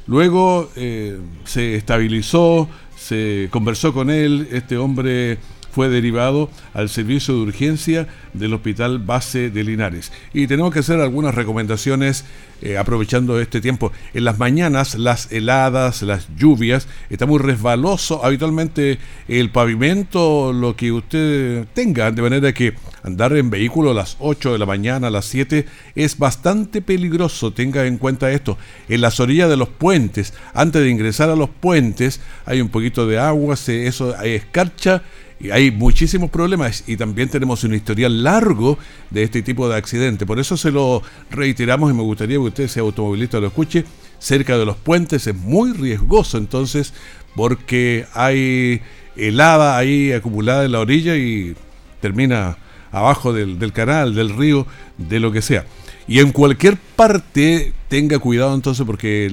Luego 0.08 0.69
eh, 0.75 1.19
se 1.43 1.75
estabilizó, 1.75 2.69
se 2.95 3.49
conversó 3.51 3.93
con 3.93 4.10
él, 4.10 4.47
este 4.51 4.77
hombre 4.77 5.38
fue 5.77 5.89
derivado 5.89 6.49
al 6.73 6.89
servicio 6.89 7.36
de 7.36 7.41
urgencia 7.41 8.08
del 8.34 8.51
Hospital 8.56 8.97
Base 8.97 9.51
de 9.51 9.63
Linares. 9.63 10.12
Y 10.34 10.47
tenemos 10.47 10.73
que 10.73 10.80
hacer 10.80 10.99
algunas 10.99 11.36
recomendaciones 11.36 12.25
eh, 12.63 12.80
aprovechando 12.80 13.39
este 13.39 13.62
tiempo. 13.62 13.91
En 14.15 14.23
las 14.23 14.39
mañanas, 14.39 14.95
las 14.95 15.32
heladas, 15.32 16.01
las 16.01 16.30
lluvias, 16.36 16.88
está 17.12 17.27
muy 17.27 17.38
resbaloso 17.38 18.25
habitualmente 18.25 18.97
el 19.27 19.51
pavimento, 19.51 20.51
lo 20.51 20.75
que 20.75 20.91
usted 20.91 21.67
tenga, 21.75 22.10
de 22.10 22.23
manera 22.23 22.53
que 22.53 22.73
andar 23.08 23.36
en 23.36 23.50
vehículo 23.50 23.91
a 23.91 23.93
las 23.93 24.17
8 24.20 24.52
de 24.52 24.60
la 24.60 24.65
mañana, 24.65 25.08
a 25.08 25.10
las 25.10 25.26
7, 25.26 25.65
es 25.96 26.17
bastante 26.17 26.82
peligroso, 26.82 27.52
tenga 27.52 27.86
en 27.86 27.98
cuenta 27.98 28.32
esto. 28.32 28.58
En 28.89 29.02
las 29.02 29.20
orillas 29.20 29.50
de 29.50 29.58
los 29.58 29.70
puentes, 29.70 30.34
antes 30.54 30.82
de 30.84 30.89
ingresar 30.89 31.30
a 31.30 31.36
los 31.36 31.50
puentes, 31.50 32.20
hay 32.46 32.62
un 32.62 32.70
poquito 32.70 33.08
de 33.08 33.17
agua, 33.17 33.56
se, 33.56 33.88
eso 33.88 34.15
escarcha 34.22 35.04
y 35.39 35.52
hay 35.52 35.72
muchísimos 35.72 36.30
problemas 36.30 36.84
y 36.88 36.98
también 36.98 37.30
tenemos 37.30 37.63
un 37.63 37.76
historial 37.76 38.24
largo 38.24 38.78
de 39.10 39.24
este 39.24 39.41
tipo 39.41 39.70
de 39.70 39.78
accidente. 39.78 40.26
Por 40.26 40.39
eso 40.39 40.58
se 40.58 40.72
lo 40.72 41.02
reiteramos 41.30 41.91
y 41.91 41.93
me 41.93 42.04
gustaría 42.04 42.38
que 42.38 42.41
usted 42.41 42.67
sea 42.67 42.84
automovilista 42.84 43.39
lo 43.39 43.48
escuche. 43.48 43.86
Cerca 44.20 44.58
de 44.58 44.65
los 44.65 44.78
puentes 44.78 45.28
es 45.28 45.36
muy 45.36 45.74
riesgoso 45.74 46.38
entonces 46.38 46.93
porque 47.36 48.06
hay 48.13 48.82
helada 49.15 49.78
ahí 49.78 50.12
acumulada 50.12 50.65
en 50.65 50.72
la 50.72 50.80
orilla 50.80 51.15
y 51.15 51.56
termina 52.02 52.58
abajo 52.91 53.34
del, 53.34 53.71
canal, 53.73 54.15
del 54.15 54.36
río, 54.36 54.65
de 54.97 55.19
lo 55.19 55.32
que 55.32 55.41
sea. 55.41 55.65
Y 56.08 56.19
en 56.19 56.32
cualquier 56.32 56.78
parte 56.78 57.73
tenga 57.89 58.19
cuidado 58.19 58.56
entonces 58.56 58.86
porque 58.86 59.32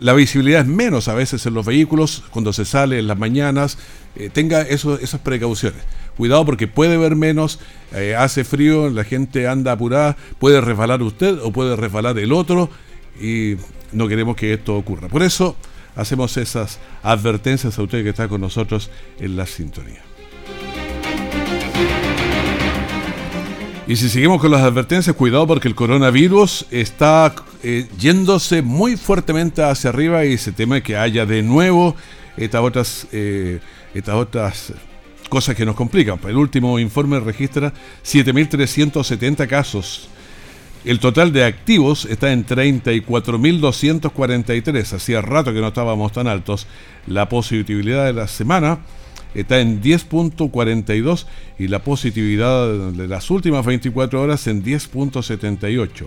la 0.00 0.12
visibilidad 0.12 0.62
es 0.62 0.66
menos 0.66 1.08
a 1.08 1.14
veces 1.14 1.46
en 1.46 1.54
los 1.54 1.64
vehículos 1.64 2.24
cuando 2.30 2.52
se 2.52 2.64
sale 2.64 2.98
en 2.98 3.06
las 3.06 3.18
mañanas. 3.18 3.78
Eh, 4.16 4.30
tenga 4.30 4.62
esas 4.62 5.20
precauciones. 5.20 5.80
Cuidado 6.16 6.44
porque 6.44 6.68
puede 6.68 6.96
ver 6.98 7.16
menos, 7.16 7.58
eh, 7.92 8.14
hace 8.16 8.44
frío, 8.44 8.90
la 8.90 9.04
gente 9.04 9.48
anda 9.48 9.72
apurada, 9.72 10.16
puede 10.38 10.60
resbalar 10.60 11.02
usted 11.02 11.38
o 11.42 11.52
puede 11.52 11.74
resbalar 11.76 12.18
el 12.18 12.32
otro 12.32 12.68
y 13.20 13.56
no 13.92 14.08
queremos 14.08 14.36
que 14.36 14.52
esto 14.52 14.76
ocurra. 14.76 15.08
Por 15.08 15.22
eso 15.22 15.56
hacemos 15.96 16.36
esas 16.36 16.80
advertencias 17.02 17.78
a 17.78 17.82
usted 17.82 18.02
que 18.02 18.10
está 18.10 18.28
con 18.28 18.40
nosotros 18.40 18.90
en 19.20 19.36
la 19.36 19.46
sintonía. 19.46 20.02
Y 23.88 23.96
si 23.96 24.08
seguimos 24.08 24.40
con 24.40 24.52
las 24.52 24.62
advertencias, 24.62 25.16
cuidado 25.16 25.44
porque 25.46 25.66
el 25.66 25.74
coronavirus 25.74 26.66
está 26.70 27.34
eh, 27.64 27.88
yéndose 27.98 28.62
muy 28.62 28.96
fuertemente 28.96 29.60
hacia 29.62 29.90
arriba 29.90 30.24
y 30.24 30.38
se 30.38 30.52
teme 30.52 30.84
que 30.84 30.96
haya 30.96 31.26
de 31.26 31.42
nuevo 31.42 31.96
estas 32.36 32.62
otras, 32.62 33.08
eh, 33.10 33.58
estas 33.92 34.14
otras 34.14 34.72
cosas 35.28 35.56
que 35.56 35.66
nos 35.66 35.74
complican. 35.74 36.20
El 36.28 36.36
último 36.36 36.78
informe 36.78 37.18
registra 37.18 37.72
7.370 38.04 39.48
casos. 39.48 40.08
El 40.84 41.00
total 41.00 41.32
de 41.32 41.44
activos 41.44 42.04
está 42.04 42.32
en 42.32 42.46
34.243. 42.46 44.92
Hacía 44.92 45.22
rato 45.22 45.52
que 45.52 45.60
no 45.60 45.66
estábamos 45.68 46.12
tan 46.12 46.28
altos. 46.28 46.68
La 47.08 47.28
positividad 47.28 48.06
de 48.06 48.12
la 48.12 48.28
semana 48.28 48.78
está 49.34 49.60
en 49.60 49.82
10.42 49.82 51.26
y 51.58 51.68
la 51.68 51.80
positividad 51.80 52.92
de 52.92 53.08
las 53.08 53.30
últimas 53.30 53.64
24 53.64 54.20
horas 54.20 54.46
en 54.46 54.62
10.78. 54.64 56.06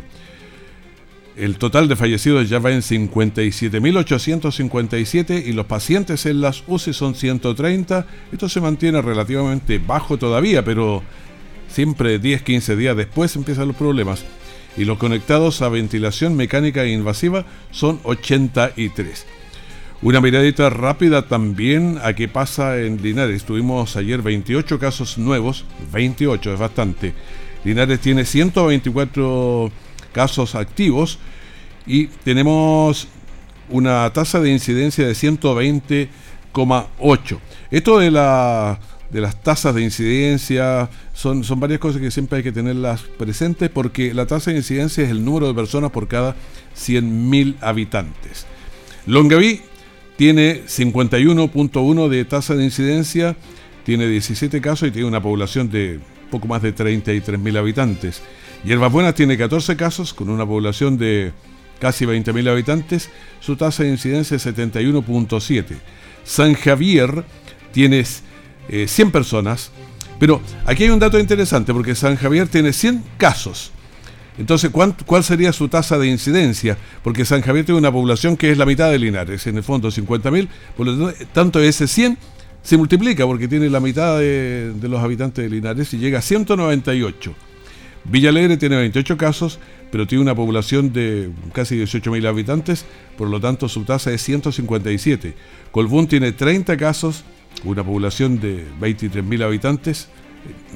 El 1.36 1.58
total 1.58 1.88
de 1.90 1.98
fallecidos 1.98 2.48
ya 2.48 2.60
va 2.60 2.72
en 2.72 2.82
57.857 2.82 5.46
y 5.46 5.52
los 5.52 5.66
pacientes 5.66 6.26
en 6.26 6.40
las 6.40 6.64
UCI 6.66 6.94
son 6.94 7.14
130. 7.14 8.08
Esto 8.32 8.48
se 8.48 8.62
mantiene 8.62 9.02
relativamente 9.02 9.80
bajo 9.80 10.18
todavía, 10.18 10.64
pero 10.64 11.04
siempre 11.68 12.22
10-15 12.22 12.78
días 12.78 12.96
después 12.96 13.36
empiezan 13.36 13.68
los 13.68 13.76
problemas. 13.76 14.24
Y 14.78 14.86
los 14.86 14.98
conectados 14.98 15.62
a 15.62 15.68
ventilación 15.68 16.38
mecánica 16.38 16.84
e 16.84 16.92
invasiva 16.92 17.46
son 17.72 18.00
83. 18.04 19.26
Una 20.02 20.20
miradita 20.20 20.70
rápida 20.70 21.26
también 21.28 22.00
a 22.04 22.14
qué 22.14 22.28
pasa 22.28 22.80
en 22.80 23.02
Linares. 23.02 23.46
Tuvimos 23.46 23.96
ayer 23.96 24.22
28 24.22 24.78
casos 24.78 25.18
nuevos, 25.18 25.64
28 25.94 26.54
es 26.54 26.60
bastante. 26.60 27.14
Linares 27.64 28.02
tiene 28.02 28.26
124 28.26 29.72
casos 30.12 30.56
activos 30.56 31.18
y 31.88 32.08
tenemos 32.08 33.08
una 33.70 34.12
tasa 34.12 34.42
de 34.42 34.52
incidencia 34.52 35.08
de 35.08 35.14
120,8. 35.14 37.40
Esto 37.72 38.00
de, 38.00 38.12
la, 38.12 38.78
de 39.10 39.22
las 39.22 39.42
tasas 39.42 39.74
de 39.76 39.82
incidencia 39.82 40.90
son, 41.14 41.46
son 41.46 41.60
varias 41.60 41.80
cosas 41.80 42.02
que 42.02 42.12
siempre 42.12 42.38
hay 42.38 42.44
que 42.44 42.52
tenerlas 42.52 43.02
presentes 43.02 43.70
porque 43.70 44.14
la 44.14 44.26
tasa 44.26 44.52
de 44.52 44.58
incidencia 44.58 45.06
es 45.06 45.10
el 45.10 45.24
número 45.24 45.48
de 45.48 45.54
personas 45.54 45.92
por 45.92 46.10
cada 46.10 46.36
100.000 46.76 47.56
habitantes. 47.62 48.46
Longaví 49.08 49.62
tiene 50.18 50.64
51.1 50.66 52.10
de 52.10 52.26
tasa 52.26 52.56
de 52.56 52.64
incidencia, 52.64 53.36
tiene 53.84 54.08
17 54.08 54.62
casos 54.62 54.88
y 54.88 54.92
tiene 54.92 55.08
una 55.08 55.22
población 55.22 55.70
de 55.70 56.00
poco 56.32 56.48
más 56.48 56.62
de 56.62 56.74
33.000 56.74 57.58
habitantes. 57.58 58.22
Hierbas 58.64 58.92
Buenas 58.92 59.14
tiene 59.14 59.38
14 59.38 59.76
casos 59.76 60.14
con 60.14 60.30
una 60.30 60.46
población 60.46 60.98
de 60.98 61.34
casi 61.80 62.06
20.000 62.06 62.50
habitantes, 62.50 63.10
su 63.40 63.56
tasa 63.56 63.84
de 63.84 63.90
incidencia 63.90 64.38
es 64.38 64.46
71.7. 64.46 65.76
San 66.24 66.54
Javier 66.56 67.24
tiene 67.72 68.04
100 68.88 69.12
personas, 69.12 69.72
pero 70.20 70.42
aquí 70.66 70.84
hay 70.84 70.90
un 70.90 71.00
dato 71.00 71.20
interesante 71.20 71.74
porque 71.74 71.94
San 71.94 72.16
Javier 72.16 72.48
tiene 72.48 72.74
100 72.74 73.04
casos. 73.18 73.72
Entonces, 74.38 74.70
¿cuál 74.72 75.24
sería 75.24 75.54
su 75.54 75.70
tasa 75.70 75.98
de 75.98 76.08
incidencia? 76.08 76.78
Porque 77.04 77.24
San 77.26 77.42
Javier 77.42 77.66
tiene 77.66 77.80
una 77.80 77.92
población 77.92 78.36
que 78.36 78.52
es 78.52 78.58
la 78.58 78.66
mitad 78.66 78.92
de 78.92 79.00
Linares, 79.00 79.48
en 79.48 79.58
el 79.58 79.64
fondo 79.64 79.90
50.000, 79.90 80.48
por 80.76 80.88
lo 80.88 81.14
tanto 81.34 81.60
ese 81.62 81.88
100 81.88 82.18
se 82.62 82.78
multiplica 82.78 83.26
porque 83.26 83.48
tiene 83.48 83.70
la 83.70 83.80
mitad 83.80 84.18
de, 84.18 84.74
de 84.74 84.90
los 84.90 85.02
habitantes 85.02 85.44
de 85.44 85.50
Linares 85.50 85.94
y 85.94 86.00
llega 86.00 86.20
a 86.20 86.22
198. 86.22 87.34
Villa 88.06 88.30
Alegre 88.30 88.58
tiene 88.58 88.76
28 88.76 89.18
casos, 89.18 89.60
pero 89.92 90.06
tiene 90.06 90.22
una 90.22 90.36
población 90.36 90.94
de 90.94 91.32
casi 91.54 91.76
18.000 91.76 92.28
habitantes, 92.28 92.86
por 93.18 93.30
lo 93.30 93.40
tanto 93.40 93.68
su 93.68 93.84
tasa 93.84 94.12
es 94.12 94.22
157. 94.22 95.34
Colbún 95.72 96.08
tiene 96.08 96.32
30 96.32 96.78
casos, 96.78 97.24
una 97.64 97.84
población 97.84 98.40
de 98.40 98.64
23.000 98.80 99.44
habitantes, 99.44 100.08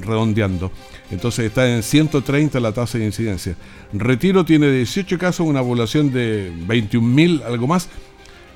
redondeando. 0.01 0.71
Entonces 1.11 1.45
está 1.45 1.69
en 1.69 1.83
130 1.83 2.59
la 2.59 2.71
tasa 2.71 2.97
de 2.97 3.05
incidencia. 3.05 3.55
Retiro 3.93 4.45
tiene 4.45 4.71
18 4.71 5.17
casos, 5.17 5.47
una 5.47 5.61
población 5.61 6.11
de 6.11 6.51
21.000, 6.67 7.43
algo 7.45 7.67
más, 7.67 7.89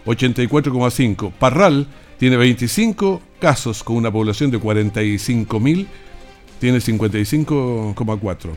84,5. 0.06 1.32
Parral 1.34 1.88
tiene 2.18 2.38
25 2.38 3.22
casos 3.40 3.84
con 3.84 3.96
una 3.96 4.12
población 4.12 4.52
de 4.52 4.60
45.000 4.60 5.88
tiene 6.64 6.78
55,4. 6.78 8.50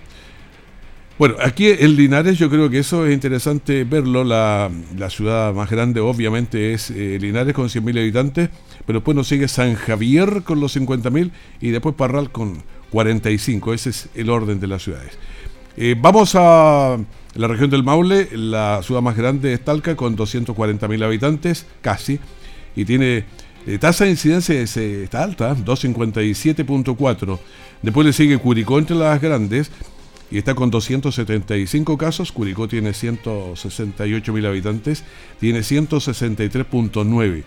Bueno, 1.19 1.37
aquí 1.43 1.69
en 1.69 1.97
Linares 1.97 2.37
yo 2.37 2.51
creo 2.51 2.69
que 2.69 2.79
eso 2.81 3.07
es 3.07 3.15
interesante 3.15 3.85
verlo. 3.85 4.23
La, 4.23 4.71
ciudad 5.09 5.55
más 5.55 5.71
grande 5.71 6.01
obviamente 6.01 6.75
es 6.75 6.91
eh, 6.91 7.17
Linares 7.19 7.55
con 7.55 7.69
100.000 7.69 7.99
habitantes, 8.01 8.51
pero 8.85 8.99
después 8.99 9.17
nos 9.17 9.27
sigue 9.27 9.49
San 9.49 9.77
Javier 9.77 10.43
con 10.43 10.61
los 10.61 10.77
50.000 10.77 11.31
y 11.63 11.71
después 11.71 11.95
Parral 11.95 12.31
con 12.31 12.63
45. 12.91 13.73
Ese 13.73 13.91
es 13.91 14.09
el 14.15 14.29
orden 14.29 14.61
de 14.61 14.67
las 14.67 14.83
ciudades. 14.83 15.13
Eh, 15.79 15.95
vamos 15.99 16.35
a 16.35 16.99
la 17.35 17.49
región 17.49 17.71
del 17.71 17.83
Maule, 17.83 18.29
la 18.33 18.81
ciudad 18.83 19.01
más 19.01 19.17
grande 19.17 19.55
es 19.55 19.65
Talca 19.65 19.97
con 19.97 20.19
240.000 20.19 21.03
habitantes, 21.03 21.67
casi, 21.81 22.19
y 22.75 22.85
tiene 22.85 23.25
eh, 23.67 23.79
tasa 23.79 24.05
de 24.05 24.11
incidencia 24.11 24.55
está 24.61 25.23
alta, 25.23 25.57
257.4. 25.57 27.39
Después 27.81 28.07
le 28.07 28.13
sigue 28.13 28.39
Curicó 28.39 28.79
entre 28.79 28.97
las 28.97 29.21
grandes 29.21 29.71
y 30.31 30.39
está 30.39 30.55
con 30.55 30.71
275 30.71 31.99
casos. 31.99 32.31
Curicó 32.33 32.69
tiene 32.69 32.93
168 32.93 34.33
mil 34.33 34.47
habitantes, 34.47 35.03
tiene 35.41 35.61
163.9. 35.61 37.45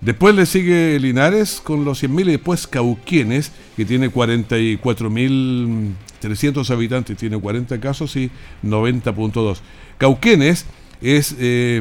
Después 0.00 0.34
le 0.34 0.46
sigue 0.46 0.98
Linares 1.00 1.60
con 1.62 1.84
los 1.84 2.02
100.000 2.02 2.20
y 2.20 2.30
después 2.32 2.66
Cauquienes, 2.66 3.52
que 3.76 3.86
tiene 3.86 4.10
44.300 4.12 6.70
habitantes, 6.70 7.16
tiene 7.16 7.38
40 7.38 7.80
casos 7.80 8.16
y 8.16 8.30
90.2. 8.62 9.58
Cauquienes 9.96 10.66
es 11.00 11.34
eh, 11.38 11.80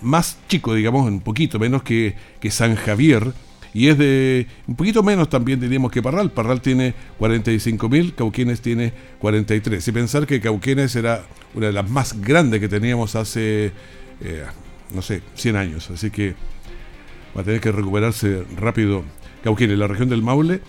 más 0.00 0.38
chico, 0.48 0.72
digamos, 0.74 1.06
un 1.06 1.20
poquito 1.20 1.58
menos 1.58 1.82
que, 1.82 2.16
que 2.40 2.50
San 2.50 2.76
Javier, 2.76 3.34
y 3.74 3.88
es 3.88 3.98
de 3.98 4.46
un 4.68 4.76
poquito 4.76 5.02
menos 5.02 5.28
también 5.28 5.58
diríamos 5.58 5.90
que 5.90 6.00
Parral. 6.00 6.30
Parral 6.30 6.60
tiene 6.60 6.94
45.000, 7.18 8.14
Cauquienes 8.14 8.60
tiene 8.60 8.92
43. 9.18 9.86
Y 9.86 9.92
pensar 9.92 10.26
que 10.28 10.40
Cauquienes 10.40 10.94
era 10.94 11.24
una 11.54 11.66
de 11.66 11.72
las 11.72 11.90
más 11.90 12.20
grandes 12.20 12.60
que 12.60 12.68
teníamos 12.68 13.16
hace, 13.16 13.72
eh, 14.20 14.44
no 14.94 15.02
sé, 15.02 15.22
100 15.34 15.56
años. 15.56 15.90
Así 15.90 16.10
que 16.10 16.36
va 17.36 17.40
a 17.40 17.44
tener 17.44 17.60
que 17.60 17.72
recuperarse 17.72 18.44
rápido 18.56 19.02
Cauquienes. 19.42 19.76
La 19.76 19.88
región 19.88 20.08
del 20.08 20.22
Maule 20.22 20.60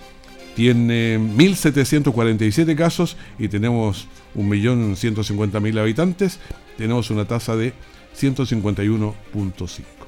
tiene 0.56 1.20
1.747 1.20 2.76
casos 2.76 3.18
y 3.38 3.50
tenemos 3.50 4.08
1.150.000 4.36 5.80
habitantes. 5.80 6.40
Tenemos 6.76 7.12
una 7.12 7.26
tasa 7.26 7.56
de 7.56 7.74
151.5. 8.20 10.05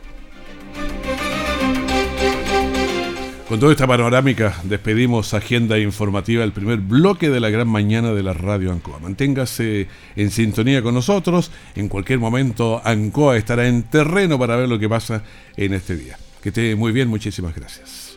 Con 3.48 3.62
toda 3.62 3.72
esta 3.72 3.88
panorámica 3.88 4.60
despedimos 4.66 5.34
Agenda 5.34 5.80
Informativa, 5.80 6.44
el 6.44 6.52
primer 6.52 6.80
bloque 6.80 7.30
de 7.30 7.40
la 7.40 7.50
gran 7.50 7.70
mañana 7.70 8.12
de 8.12 8.22
la 8.22 8.34
Radio 8.34 8.74
Ancoa. 8.74 9.00
Manténgase 9.00 9.88
en 10.18 10.32
sintonía 10.32 10.82
con 10.82 10.94
nosotros. 10.94 11.50
En 11.74 11.88
cualquier 11.88 12.20
momento 12.20 12.82
Ancoa 12.84 13.38
estará 13.38 13.66
en 13.70 13.84
terreno 13.84 14.38
para 14.38 14.58
ver 14.58 14.68
lo 14.68 14.78
que 14.78 14.90
pasa 14.90 15.24
en 15.56 15.74
este 15.74 15.96
día. 15.96 16.18
Que 16.44 16.50
esté 16.50 16.76
muy 16.76 16.92
bien, 16.92 17.08
muchísimas 17.08 17.56
gracias. 17.56 18.17